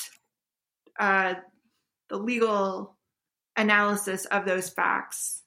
uh, 0.99 1.35
the 2.09 2.17
legal 2.17 2.95
analysis 3.55 4.25
of 4.25 4.45
those 4.45 4.69
facts 4.69 5.41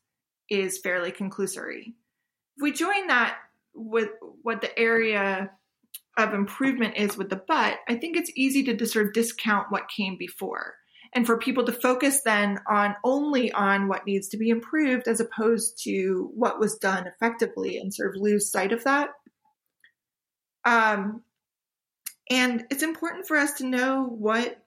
is 0.48 0.78
fairly 0.78 1.12
conclusory. 1.12 1.94
If 2.56 2.62
we 2.62 2.72
join 2.72 3.06
that 3.06 3.36
with 3.72 4.10
what 4.42 4.60
the 4.60 4.76
area 4.78 5.50
of 6.18 6.34
improvement 6.34 6.96
is 6.96 7.16
with 7.16 7.30
the 7.30 7.42
but, 7.46 7.78
I 7.88 7.94
think 7.94 8.16
it's 8.16 8.32
easy 8.34 8.64
to 8.64 8.86
sort 8.86 9.06
of 9.06 9.12
discount 9.12 9.70
what 9.70 9.88
came 9.88 10.16
before. 10.18 10.74
And 11.12 11.26
for 11.26 11.38
people 11.38 11.64
to 11.64 11.72
focus 11.72 12.20
then 12.24 12.60
on 12.68 12.94
only 13.02 13.50
on 13.50 13.88
what 13.88 14.06
needs 14.06 14.28
to 14.28 14.36
be 14.36 14.48
improved 14.48 15.08
as 15.08 15.18
opposed 15.18 15.82
to 15.84 16.30
what 16.34 16.60
was 16.60 16.76
done 16.76 17.06
effectively 17.08 17.78
and 17.78 17.92
sort 17.92 18.14
of 18.14 18.22
lose 18.22 18.50
sight 18.50 18.72
of 18.72 18.84
that. 18.84 19.10
Um, 20.64 21.22
and 22.30 22.64
it's 22.70 22.84
important 22.84 23.26
for 23.26 23.36
us 23.36 23.54
to 23.54 23.66
know 23.66 24.04
what 24.04 24.62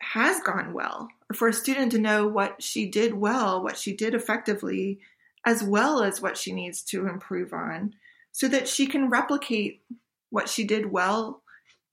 has 0.00 0.40
gone 0.40 0.74
well, 0.74 1.08
or 1.30 1.34
for 1.34 1.48
a 1.48 1.52
student 1.54 1.92
to 1.92 1.98
know 1.98 2.26
what 2.26 2.62
she 2.62 2.90
did 2.90 3.14
well, 3.14 3.62
what 3.62 3.78
she 3.78 3.96
did 3.96 4.14
effectively, 4.14 5.00
as 5.46 5.62
well 5.62 6.02
as 6.02 6.20
what 6.20 6.36
she 6.36 6.52
needs 6.52 6.82
to 6.82 7.06
improve 7.06 7.54
on, 7.54 7.94
so 8.32 8.46
that 8.48 8.68
she 8.68 8.86
can 8.86 9.08
replicate 9.08 9.82
what 10.28 10.48
she 10.48 10.64
did 10.64 10.90
well 10.90 11.42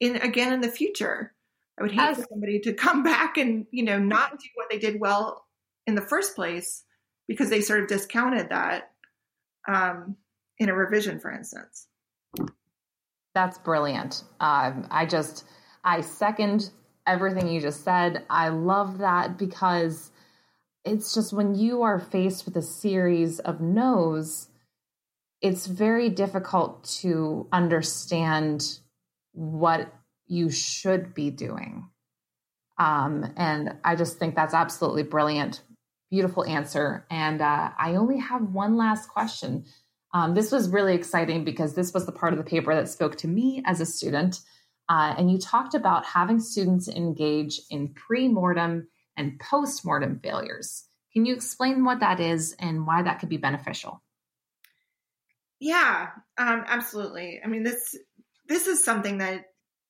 in 0.02 0.18
again 0.18 0.52
in 0.52 0.60
the 0.60 0.68
future. 0.68 1.34
I 1.82 1.84
would 1.84 1.92
hate 1.92 2.00
as, 2.00 2.18
for 2.18 2.28
somebody 2.30 2.60
to 2.60 2.74
come 2.74 3.02
back 3.14 3.38
and 3.38 3.66
you 3.72 3.84
know 3.84 3.98
not 3.98 4.40
do 4.40 4.48
what 4.54 4.70
they 4.70 4.78
did 4.78 5.00
well 5.00 5.46
in 5.88 5.96
the 5.96 6.02
first 6.02 6.36
place 6.36 6.84
because 7.28 7.50
they 7.50 7.62
sort 7.62 7.82
of 7.82 7.88
discounted 7.88 8.50
that 8.50 8.92
um, 9.68 10.16
in 10.60 10.70
a 10.70 10.76
revision, 10.76 11.20
for 11.20 11.32
instance. 11.32 11.88
That's 13.34 13.58
brilliant. 13.58 14.24
Um, 14.40 14.88
I 14.92 15.08
just 15.08 15.46
I 15.84 16.02
second 16.02 16.70
everything 17.08 17.48
you 17.48 17.62
just 17.62 17.84
said. 17.84 18.26
I 18.30 18.50
love 18.50 19.00
that 19.00 19.40
because 19.40 20.12
it's 20.86 21.16
just 21.16 21.34
when 21.34 21.56
you 21.56 21.82
are 21.82 22.00
faced 22.00 22.46
with 22.46 22.56
a 22.58 22.62
series 22.62 23.40
of 23.40 23.60
no's, 23.60 24.50
it's 25.42 25.66
very 25.66 26.10
difficult 26.10 26.84
to 27.02 27.48
understand 27.52 28.80
what 29.32 29.92
you 30.32 30.50
should 30.50 31.14
be 31.14 31.30
doing. 31.30 31.90
Um, 32.78 33.34
and 33.36 33.76
I 33.84 33.98
just 33.98 34.18
think 34.18 34.34
that's 34.34 34.54
absolutely 34.54 35.04
brilliant. 35.04 35.62
Beautiful 36.10 36.46
answer. 36.46 37.06
And 37.12 37.42
uh, 37.42 37.72
I 37.78 37.96
only 37.96 38.18
have 38.18 38.42
one 38.42 38.78
last 38.78 39.10
question. 39.10 39.66
Um, 40.14 40.34
this 40.34 40.50
was 40.50 40.70
really 40.70 40.96
exciting 40.96 41.44
because 41.44 41.74
this 41.76 41.94
was 41.94 42.06
the 42.06 42.14
part 42.14 42.32
of 42.32 42.38
the 42.38 42.46
paper 42.46 42.74
that 42.74 42.88
spoke 42.88 43.18
to 43.18 43.28
me 43.28 43.62
as 43.66 43.82
a 43.82 43.86
student. 43.86 44.40
Uh, 44.88 45.14
and 45.18 45.30
you 45.30 45.38
talked 45.38 45.74
about 45.74 46.06
having 46.06 46.40
students 46.40 46.88
engage 46.88 47.60
in 47.70 47.90
pre 47.90 48.30
mortem 48.30 48.88
and 49.18 49.38
post 49.38 49.84
mortem 49.84 50.18
failures. 50.24 50.86
Can 51.12 51.26
you 51.26 51.34
explain 51.34 51.84
what 51.84 52.00
that 52.00 52.22
is 52.22 52.56
and 52.58 52.88
why 52.88 53.02
that 53.02 53.20
could 53.20 53.30
be 53.30 53.36
beneficial? 53.36 54.02
Yeah, 55.60 56.08
um, 56.38 56.64
absolutely. 56.68 57.42
I 57.44 57.48
mean, 57.48 57.64
this 57.64 57.98
this 58.48 58.68
is 58.68 58.84
something 58.84 59.20
that 59.20 59.46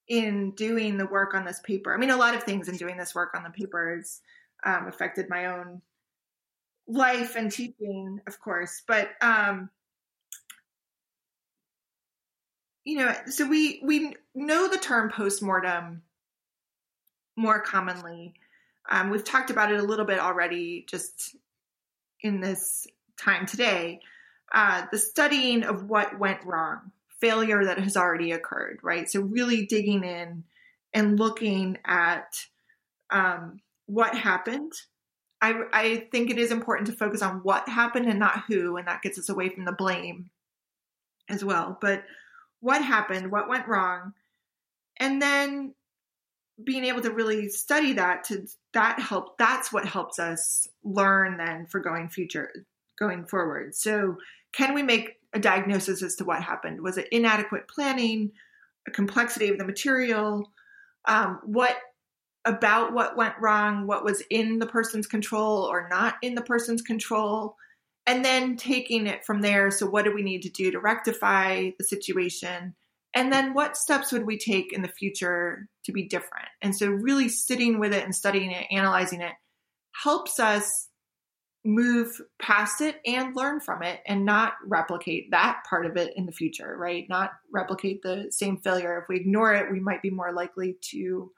in 0.08 0.52
doing 0.52 0.97
the 0.97 1.06
work 1.06 1.34
on 1.34 1.45
this 1.45 1.60
paper, 1.62 1.93
I 1.93 1.97
mean, 1.97 2.10
a 2.10 2.18
lot 2.18 2.36
of 2.36 2.43
things 2.43 2.68
in 2.68 2.78
doing 2.78 2.97
this 2.97 3.16
work 3.16 3.34
on 3.36 3.43
the 3.43 3.49
paper 3.49 3.95
has 3.95 4.22
um, 4.66 4.88
affected 4.88 5.30
my 5.30 5.47
own 5.47 5.82
life 6.88 7.36
and 7.36 7.52
teaching, 7.52 8.20
of 8.28 8.39
course. 8.39 8.82
But 8.88 9.12
um, 9.22 9.70
you 12.84 12.97
know, 12.97 13.14
so 13.28 13.47
we 13.47 13.82
we 13.84 14.16
know 14.36 14.68
the 14.68 14.78
term 14.78 15.10
postmortem 15.10 16.02
more 17.38 17.62
commonly 17.62 18.34
um, 18.89 19.10
we've 19.10 19.24
talked 19.24 19.49
about 19.49 19.72
it 19.72 19.80
a 19.80 19.84
little 19.84 20.06
bit 20.06 20.20
already 20.20 20.86
just 20.88 21.36
in 22.22 22.41
this 22.41 22.88
time 23.18 23.45
today. 23.45 23.99
Uh, 24.54 24.86
the 24.91 24.97
studying 24.97 25.64
of 25.64 25.89
what 25.89 26.20
went 26.20 26.43
wrong, 26.43 26.91
failure 27.22 27.63
that 27.65 27.80
has 27.80 27.95
already 27.95 28.32
occurred, 28.32 28.80
right? 28.84 29.09
So, 29.09 29.22
really 29.22 29.65
digging 29.65 30.03
in 30.03 30.43
and 30.93 31.19
looking 31.19 31.78
at 31.86 32.36
um, 33.11 33.59
what 33.86 34.15
happened. 34.15 34.74
I, 35.43 35.63
I 35.74 36.07
think 36.11 36.30
it 36.30 36.38
is 36.38 36.51
important 36.51 36.88
to 36.88 36.93
focus 36.93 37.24
on 37.24 37.38
what 37.38 37.67
happened 37.67 38.05
and 38.05 38.19
not 38.19 38.43
who, 38.47 38.78
and 38.78 38.88
that 38.88 39.01
gets 39.01 39.17
us 39.17 39.30
away 39.30 39.49
from 39.49 39.65
the 39.65 39.72
blame 39.72 40.30
as 41.30 41.43
well. 41.43 41.78
But 41.82 42.03
what 42.59 42.84
happened, 42.84 43.32
what 43.32 43.49
went 43.49 43.67
wrong, 43.67 44.13
and 44.99 45.19
then 45.19 45.74
being 46.63 46.86
able 46.86 47.01
to 47.01 47.11
really 47.11 47.49
study 47.49 47.93
that 47.93 48.24
to 48.26 48.45
that 48.74 48.99
help 48.99 49.38
that's 49.38 49.74
what 49.74 49.86
helps 49.86 50.19
us 50.19 50.67
learn 50.84 51.38
then 51.38 51.65
for 51.65 51.80
going 51.80 52.09
future 52.09 52.51
going 52.99 53.26
forward 53.26 53.74
so 53.74 54.17
can 54.53 54.74
we 54.74 54.84
make 54.84 55.17
a 55.34 55.40
diagnosis 55.40 56.04
as 56.04 56.16
to 56.16 56.26
what 56.26 56.44
happened. 56.44 56.82
Was 56.82 56.98
it 56.98 57.08
inadequate 57.12 57.68
planning 57.68 58.32
a 58.88 58.92
complexity 58.92 59.50
of 59.50 59.58
the 59.58 59.66
material? 59.66 60.52
Um, 61.06 61.40
what 61.44 61.78
about 62.44 62.94
what 62.94 63.16
went 63.16 63.36
wrong 63.40 63.86
what 63.86 64.04
was 64.04 64.24
in 64.32 64.58
the 64.58 64.66
person's 64.66 65.06
control 65.06 65.64
or 65.64 65.88
not 65.90 66.16
in 66.22 66.36
the 66.36 66.42
person's 66.42 66.82
control? 66.82 67.56
And 68.08 68.26
then 68.26 68.58
taking 68.58 69.06
it 69.06 69.26
from 69.26 69.42
there 69.42 69.70
so 69.70 69.86
what 69.86 70.06
do 70.06 70.14
we 70.14 70.24
need 70.24 70.42
to 70.42 70.50
do 70.50 70.72
to 70.72 70.80
rectify 70.80 71.70
the 71.78 71.84
situation? 71.84 72.76
And 73.14 73.32
then 73.32 73.54
what 73.54 73.78
steps 73.78 74.12
would 74.12 74.26
we 74.26 74.38
take 74.38 74.74
in 74.74 74.82
the 74.82 74.88
future 74.88 75.68
to 75.86 75.92
be 75.92 76.08
different? 76.08 76.48
And 76.62 76.76
so, 76.76 76.88
really 76.88 77.28
sitting 77.28 77.80
with 77.80 77.94
it 77.94 78.04
and 78.04 78.16
studying 78.16 78.52
it, 78.52 78.68
analyzing 78.72 79.22
it 79.22 79.34
helps 79.92 80.40
us 80.40 80.88
move 81.64 82.20
past 82.41 82.82
it 82.82 82.99
and 83.05 83.36
learn 83.36 83.59
from 83.59 83.84
it 83.84 83.99
and 84.07 84.26
not 84.26 84.53
replicate 84.66 85.30
that 85.32 85.62
part 85.70 85.86
of 85.86 85.95
it 85.95 86.14
in 86.16 86.26
the 86.26 86.32
future, 86.32 86.76
right? 86.78 87.05
Not 87.07 87.32
replicate 87.51 88.01
the 88.01 88.28
same 88.32 88.57
failure. 88.57 88.99
If 88.99 89.09
we 89.09 89.18
ignore 89.18 89.53
it, 89.53 89.72
we 89.72 89.80
might 89.80 90.01
be 90.01 90.09
more 90.09 90.34
likely 90.34 90.78
to 90.91 91.32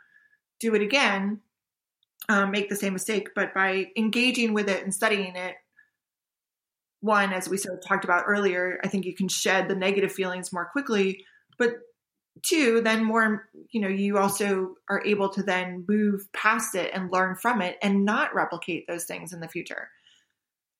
do 0.59 0.75
it 0.75 0.81
again, 0.81 1.41
um, 2.29 2.51
make 2.51 2.69
the 2.69 2.75
same 2.75 2.93
mistake. 2.93 3.29
But 3.35 3.53
by 3.53 3.87
engaging 3.97 4.53
with 4.53 4.69
it 4.69 4.83
and 4.83 4.93
studying 4.93 5.35
it, 5.35 5.55
one, 7.01 7.33
as 7.33 7.49
we 7.49 7.57
sort 7.57 7.77
of 7.77 7.85
talked 7.85 8.05
about 8.05 8.23
earlier, 8.25 8.79
I 8.81 8.87
think 8.87 9.05
you 9.05 9.13
can 9.13 9.27
shed 9.27 9.67
the 9.67 9.75
negative 9.75 10.13
feelings 10.13 10.53
more 10.53 10.69
quickly 10.71 11.25
but 11.57 11.75
two, 12.41 12.81
then 12.81 13.03
more, 13.03 13.49
you 13.71 13.81
know, 13.81 13.87
you 13.87 14.17
also 14.17 14.75
are 14.89 15.03
able 15.05 15.29
to 15.29 15.43
then 15.43 15.85
move 15.87 16.31
past 16.33 16.75
it 16.75 16.91
and 16.93 17.11
learn 17.11 17.35
from 17.35 17.61
it 17.61 17.77
and 17.81 18.05
not 18.05 18.33
replicate 18.33 18.85
those 18.87 19.05
things 19.05 19.33
in 19.33 19.39
the 19.39 19.47
future. 19.47 19.89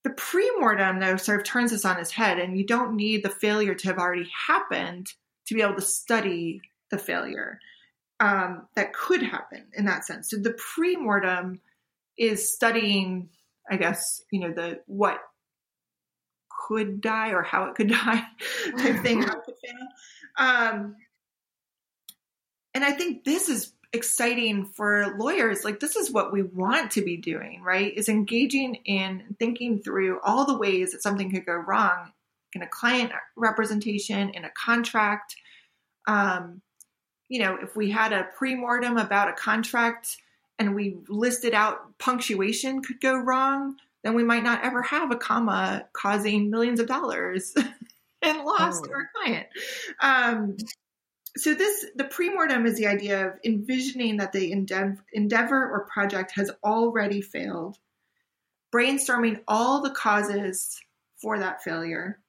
The 0.03 0.11
pre-mortem 0.11 0.99
though 0.99 1.17
sort 1.17 1.39
of 1.39 1.45
turns 1.45 1.71
this 1.71 1.85
on 1.85 1.99
its 1.99 2.11
head 2.11 2.39
and 2.39 2.57
you 2.57 2.65
don't 2.65 2.95
need 2.95 3.23
the 3.23 3.29
failure 3.29 3.73
to 3.73 3.87
have 3.87 3.97
already 3.97 4.29
happened 4.47 5.07
to 5.47 5.53
be 5.53 5.61
able 5.61 5.75
to 5.75 5.81
study 5.81 6.61
the 6.91 6.97
failure 6.97 7.59
um, 8.19 8.67
that 8.75 8.93
could 8.93 9.21
happen 9.21 9.65
in 9.75 9.85
that 9.85 10.05
sense. 10.05 10.29
So 10.29 10.37
the 10.37 10.53
pre-mortem 10.53 11.61
is 12.17 12.53
studying, 12.53 13.29
I 13.69 13.77
guess, 13.77 14.21
you 14.31 14.39
know, 14.41 14.53
the 14.53 14.81
what 14.85 15.19
could 16.67 17.01
die 17.01 17.29
or 17.29 17.41
how 17.41 17.65
it 17.65 17.75
could 17.75 17.89
die 18.05 18.23
type 18.77 19.01
thing. 19.01 19.25
Um, 20.37 20.95
and 22.73 22.83
I 22.83 22.91
think 22.91 23.23
this 23.23 23.49
is 23.49 23.73
exciting 23.93 24.65
for 24.65 25.15
lawyers. 25.17 25.63
Like, 25.63 25.79
this 25.79 25.95
is 25.95 26.11
what 26.11 26.33
we 26.33 26.41
want 26.41 26.91
to 26.91 27.01
be 27.03 27.17
doing, 27.17 27.61
right? 27.61 27.93
Is 27.95 28.09
engaging 28.09 28.75
in 28.85 29.35
thinking 29.39 29.79
through 29.79 30.19
all 30.23 30.45
the 30.45 30.57
ways 30.57 30.91
that 30.91 31.03
something 31.03 31.31
could 31.31 31.45
go 31.45 31.53
wrong 31.53 32.11
in 32.53 32.63
a 32.63 32.67
client 32.67 33.11
representation, 33.35 34.29
in 34.29 34.45
a 34.45 34.51
contract. 34.51 35.35
Um, 36.07 36.61
you 37.29 37.39
know, 37.39 37.57
if 37.61 37.75
we 37.75 37.89
had 37.89 38.13
a 38.13 38.27
pre-mortem 38.37 38.97
about 38.97 39.29
a 39.29 39.33
contract 39.33 40.17
and 40.59 40.75
we 40.75 40.97
listed 41.07 41.53
out 41.53 41.97
punctuation 41.97 42.81
could 42.81 42.99
go 42.99 43.15
wrong, 43.15 43.75
then 44.03 44.15
we 44.15 44.23
might 44.23 44.43
not 44.43 44.63
ever 44.63 44.81
have 44.81 45.11
a 45.11 45.15
comma 45.15 45.85
causing 45.93 46.49
millions 46.49 46.79
of 46.79 46.87
dollars 46.87 47.53
in 48.21 48.43
loss 48.43 48.79
oh. 48.79 48.85
to 48.85 48.91
our 48.91 49.09
client. 49.15 49.47
Um, 50.01 50.57
so 51.35 51.53
this 51.53 51.85
the 51.95 52.03
pre-mortem 52.03 52.65
is 52.65 52.77
the 52.77 52.87
idea 52.87 53.27
of 53.27 53.39
envisioning 53.43 54.17
that 54.17 54.33
the 54.33 54.51
endeavor, 54.51 55.69
or 55.71 55.87
project 55.91 56.31
has 56.35 56.51
already 56.63 57.21
failed, 57.21 57.77
brainstorming 58.73 59.41
all 59.47 59.81
the 59.81 59.89
causes 59.89 60.79
for 61.21 61.39
that 61.39 61.63
failure, 61.63 62.19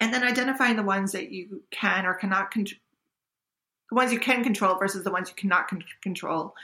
and 0.00 0.12
then 0.12 0.24
identifying 0.24 0.76
the 0.76 0.82
ones 0.82 1.12
that 1.12 1.30
you 1.30 1.62
can 1.70 2.04
or 2.04 2.14
cannot 2.14 2.50
control 2.50 2.78
the 3.90 3.96
ones 3.96 4.12
you 4.12 4.20
can 4.20 4.42
control 4.42 4.78
versus 4.78 5.04
the 5.04 5.10
ones 5.10 5.28
you 5.28 5.34
cannot 5.34 5.68
con- 5.68 5.84
control. 6.02 6.54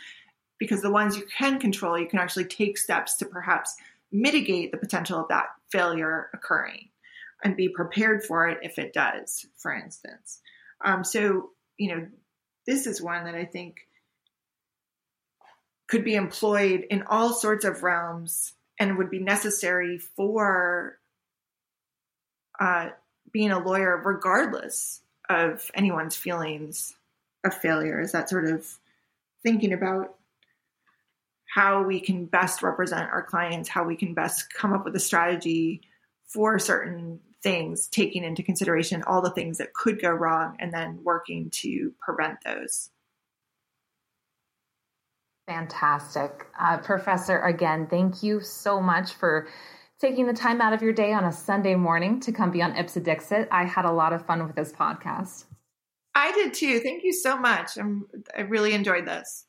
Because 0.58 0.80
the 0.80 0.90
ones 0.90 1.16
you 1.16 1.24
can 1.36 1.60
control 1.60 1.98
you 1.98 2.08
can 2.08 2.18
actually 2.18 2.46
take 2.46 2.76
steps 2.76 3.16
to 3.18 3.26
perhaps 3.26 3.76
mitigate 4.10 4.72
the 4.72 4.78
potential 4.78 5.20
of 5.20 5.28
that 5.28 5.46
failure 5.70 6.30
occurring 6.32 6.88
and 7.44 7.56
be 7.56 7.68
prepared 7.68 8.24
for 8.24 8.48
it 8.48 8.58
if 8.62 8.78
it 8.78 8.92
does 8.92 9.46
for 9.56 9.72
instance 9.72 10.40
um, 10.84 11.04
so 11.04 11.50
you 11.76 11.94
know 11.94 12.06
this 12.66 12.86
is 12.86 13.00
one 13.00 13.24
that 13.24 13.34
i 13.34 13.44
think 13.44 13.86
could 15.88 16.04
be 16.04 16.14
employed 16.14 16.86
in 16.90 17.02
all 17.04 17.32
sorts 17.32 17.64
of 17.64 17.82
realms 17.82 18.52
and 18.78 18.98
would 18.98 19.10
be 19.10 19.18
necessary 19.18 19.98
for 19.98 20.98
uh, 22.60 22.90
being 23.32 23.50
a 23.50 23.58
lawyer 23.58 24.00
regardless 24.04 25.00
of 25.28 25.70
anyone's 25.74 26.16
feelings 26.16 26.94
of 27.44 27.54
failure. 27.54 28.00
Is 28.00 28.12
that 28.12 28.28
sort 28.28 28.46
of 28.46 28.66
thinking 29.42 29.72
about 29.72 30.14
how 31.46 31.82
we 31.82 32.00
can 32.00 32.26
best 32.26 32.62
represent 32.62 33.10
our 33.10 33.22
clients, 33.22 33.68
how 33.68 33.84
we 33.84 33.96
can 33.96 34.14
best 34.14 34.52
come 34.52 34.72
up 34.72 34.84
with 34.84 34.94
a 34.94 35.00
strategy 35.00 35.80
for 36.26 36.58
certain 36.58 37.20
things, 37.42 37.88
taking 37.88 38.24
into 38.24 38.42
consideration 38.42 39.02
all 39.06 39.22
the 39.22 39.30
things 39.30 39.58
that 39.58 39.74
could 39.74 40.00
go 40.00 40.10
wrong 40.10 40.56
and 40.58 40.72
then 40.72 41.00
working 41.02 41.50
to 41.50 41.92
prevent 42.00 42.38
those. 42.44 42.90
Fantastic. 45.46 46.46
Uh, 46.60 46.76
Professor, 46.78 47.38
again, 47.40 47.86
thank 47.88 48.22
you 48.22 48.40
so 48.40 48.80
much 48.80 49.14
for 49.14 49.48
taking 49.98 50.26
the 50.26 50.32
time 50.32 50.60
out 50.60 50.72
of 50.72 50.82
your 50.82 50.92
day 50.92 51.12
on 51.12 51.24
a 51.24 51.32
Sunday 51.32 51.74
morning 51.74 52.20
to 52.20 52.32
come 52.32 52.50
be 52.50 52.60
on 52.62 52.76
Ipse 52.76 52.94
Dixit. 52.94 53.48
I 53.50 53.64
had 53.64 53.84
a 53.84 53.92
lot 53.92 54.12
of 54.12 54.26
fun 54.26 54.46
with 54.46 54.54
this 54.54 54.72
podcast. 54.72 55.46
I 56.14 56.32
did 56.32 56.52
too. 56.52 56.80
Thank 56.80 57.02
you 57.02 57.12
so 57.12 57.38
much. 57.38 57.78
I'm, 57.78 58.06
I 58.36 58.42
really 58.42 58.74
enjoyed 58.74 59.06
this. 59.06 59.46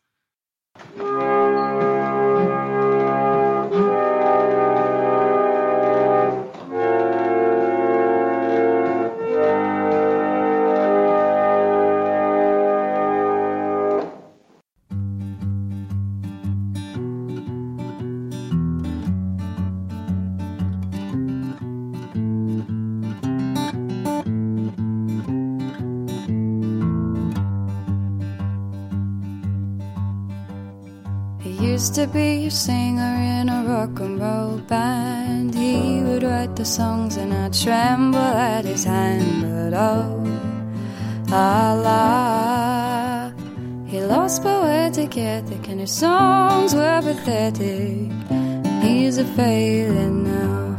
To 31.96 32.08
be 32.08 32.46
a 32.46 32.52
singer 32.52 33.16
in 33.40 33.50
a 33.50 33.64
rock 33.64 34.00
and 34.00 34.20
roll 34.20 34.58
band. 34.58 35.56
He 35.56 36.02
would 36.02 36.24
write 36.24 36.56
the 36.56 36.66
songs 36.66 37.18
and 37.18 37.34
I'd 37.34 37.54
tremble 37.54 38.20
at 38.20 38.66
his 38.66 38.84
hand. 38.84 39.42
But 39.42 39.74
oh, 39.74 40.24
la 41.30 41.74
la, 41.74 43.32
he 43.88 44.02
lost 44.02 44.44
poetic 44.44 45.18
ethic 45.18 45.68
and 45.70 45.80
his 45.80 45.92
songs 45.92 46.76
were 46.76 47.02
pathetic. 47.02 48.12
He's 48.84 49.18
a 49.18 49.26
failing 49.26 50.24
now. 50.24 50.76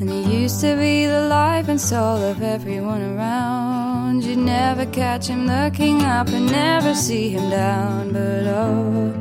And 0.00 0.10
he 0.10 0.42
used 0.42 0.60
to 0.60 0.76
be 0.76 1.06
the 1.06 1.28
life 1.28 1.68
and 1.68 1.80
soul 1.80 2.18
of 2.18 2.42
everyone 2.42 3.02
around 3.02 3.93
you'd 4.22 4.38
never 4.38 4.86
catch 4.86 5.26
him 5.28 5.46
looking 5.46 6.02
up 6.02 6.28
and 6.28 6.46
never 6.46 6.94
see 6.94 7.30
him 7.30 7.50
down. 7.50 8.12
But 8.12 8.46
oh, 8.46 9.12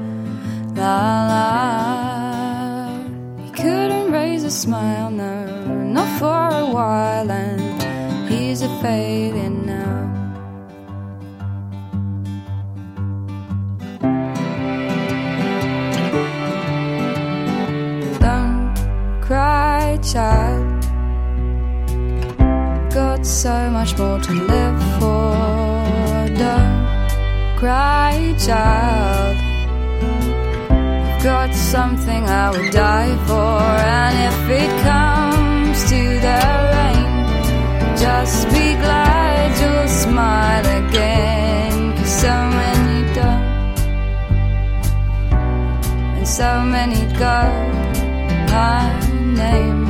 la 0.76 1.28
la, 1.32 2.98
he 3.44 3.50
couldn't 3.52 4.12
raise 4.12 4.44
a 4.44 4.52
smile, 4.52 5.10
no, 5.10 5.46
not 5.98 6.20
for 6.20 6.50
a 6.64 6.66
while, 6.66 7.32
and 7.32 8.32
he's 8.32 8.62
a 8.62 8.70
fading 8.82 9.66
now. 9.66 10.02
Don't 18.20 18.76
cry, 19.22 19.98
child 20.04 20.63
so 23.24 23.70
much 23.70 23.98
more 23.98 24.20
to 24.20 24.34
live 24.34 24.80
for. 25.00 25.34
Don't 26.36 27.58
cry, 27.58 28.36
child. 28.38 29.38
I've 30.70 31.24
got 31.24 31.54
something 31.54 32.28
I 32.28 32.52
would 32.52 32.72
die 32.72 33.16
for, 33.28 33.62
and 34.00 34.16
if 34.30 34.50
it 34.62 34.72
comes 34.84 35.84
to 35.92 36.02
the 36.26 36.42
rain, 36.74 37.98
just 37.98 38.48
be 38.50 38.76
glad 38.84 39.50
you'll 39.62 39.88
smile 39.88 40.66
again. 40.88 41.96
Cause 41.98 42.22
so 42.22 42.36
many 42.60 43.14
don't, 43.14 43.80
and 46.18 46.28
so 46.28 46.62
many 46.62 47.02
go 47.18 47.40
unnamed. 48.50 49.83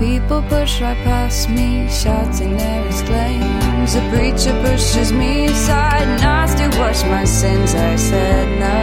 People 0.00 0.40
push 0.48 0.80
right 0.80 0.96
past 1.04 1.50
me, 1.50 1.86
shouting 1.90 2.56
their 2.56 2.86
exclaims. 2.86 3.94
A 3.96 4.00
preacher 4.08 4.54
pushes 4.64 5.12
me 5.12 5.44
aside, 5.44 6.08
and 6.08 6.22
I 6.24 6.46
still 6.46 6.70
wash 6.80 7.04
my 7.04 7.24
sins. 7.24 7.74
I 7.74 7.96
said 7.96 8.48
no, 8.64 8.76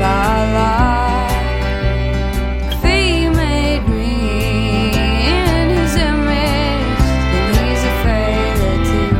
la 0.00 0.20
la. 0.56 1.28
He 2.82 3.28
made 3.28 3.84
me 3.86 4.14
in 5.36 5.68
his 5.76 5.94
image, 5.96 7.04
and 7.38 7.54
he's 7.60 7.82
a 7.90 7.94
failure 8.04 8.78
too. 8.90 9.12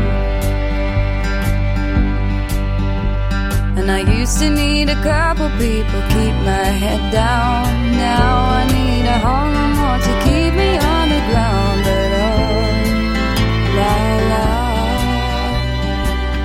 And 3.80 3.86
I 3.90 4.00
used 4.18 4.38
to 4.38 4.48
need 4.48 4.88
a 4.88 4.96
couple 5.02 5.50
people 5.58 6.00
keep 6.14 6.36
my 6.52 6.68
head 6.82 7.02
down. 7.12 7.68
Now 8.08 8.48
I 8.60 8.64
need 8.76 9.04
a 9.04 9.18
whole 9.24 9.50
lot 9.56 9.72
more 9.78 9.98
to 10.06 10.12
keep 10.24 10.52
me 10.54 10.70
ground, 11.28 11.84
oh, 11.86 12.02
la 13.78 13.94
la. 14.30 14.48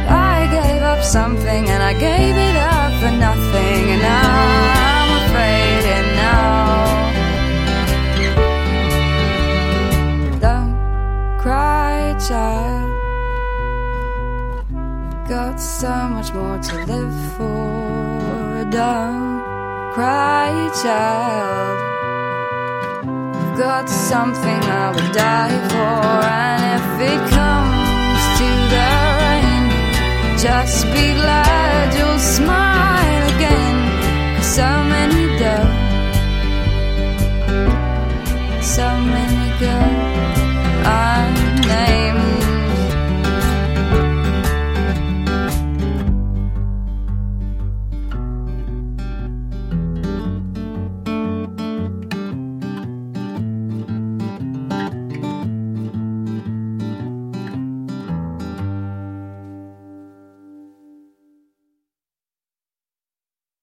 I 0.10 0.48
gave 0.58 0.84
up 0.84 1.02
something 1.04 1.64
and 1.70 1.82
I 1.84 1.94
gave 1.94 2.36
it 2.50 2.56
up 2.56 2.92
for 3.02 3.12
nothing, 3.28 3.82
and 3.96 4.04
I'm 4.04 5.10
afraid 5.22 5.84
and 5.98 6.10
now. 6.26 6.68
Don't 10.46 10.74
cry, 11.40 12.16
child. 12.28 12.90
Got 15.28 15.58
so 15.60 15.94
much 16.16 16.34
more 16.34 16.60
to 16.68 16.76
live 16.86 17.18
for. 17.36 18.66
Don't 18.72 19.42
cry, 19.94 20.52
child 20.82 21.87
got 23.58 23.90
something 23.90 24.62
I 24.64 24.92
would 24.92 25.12
die 25.14 25.58
for. 25.70 26.24
And 26.46 26.62
if 26.78 26.88
it 27.12 27.22
comes 27.38 28.22
to 28.40 28.50
the 28.74 28.90
rain, 29.22 29.64
just 30.38 30.86
be 30.94 31.14
glad 31.14 31.94
you'll 31.98 32.20
smile 32.20 33.24
again. 33.36 33.78
Cause 34.36 34.56
so 34.62 34.70
many 34.94 35.26
go, 35.40 35.58
so 38.62 38.88
many 39.00 39.60
go. 39.60 39.97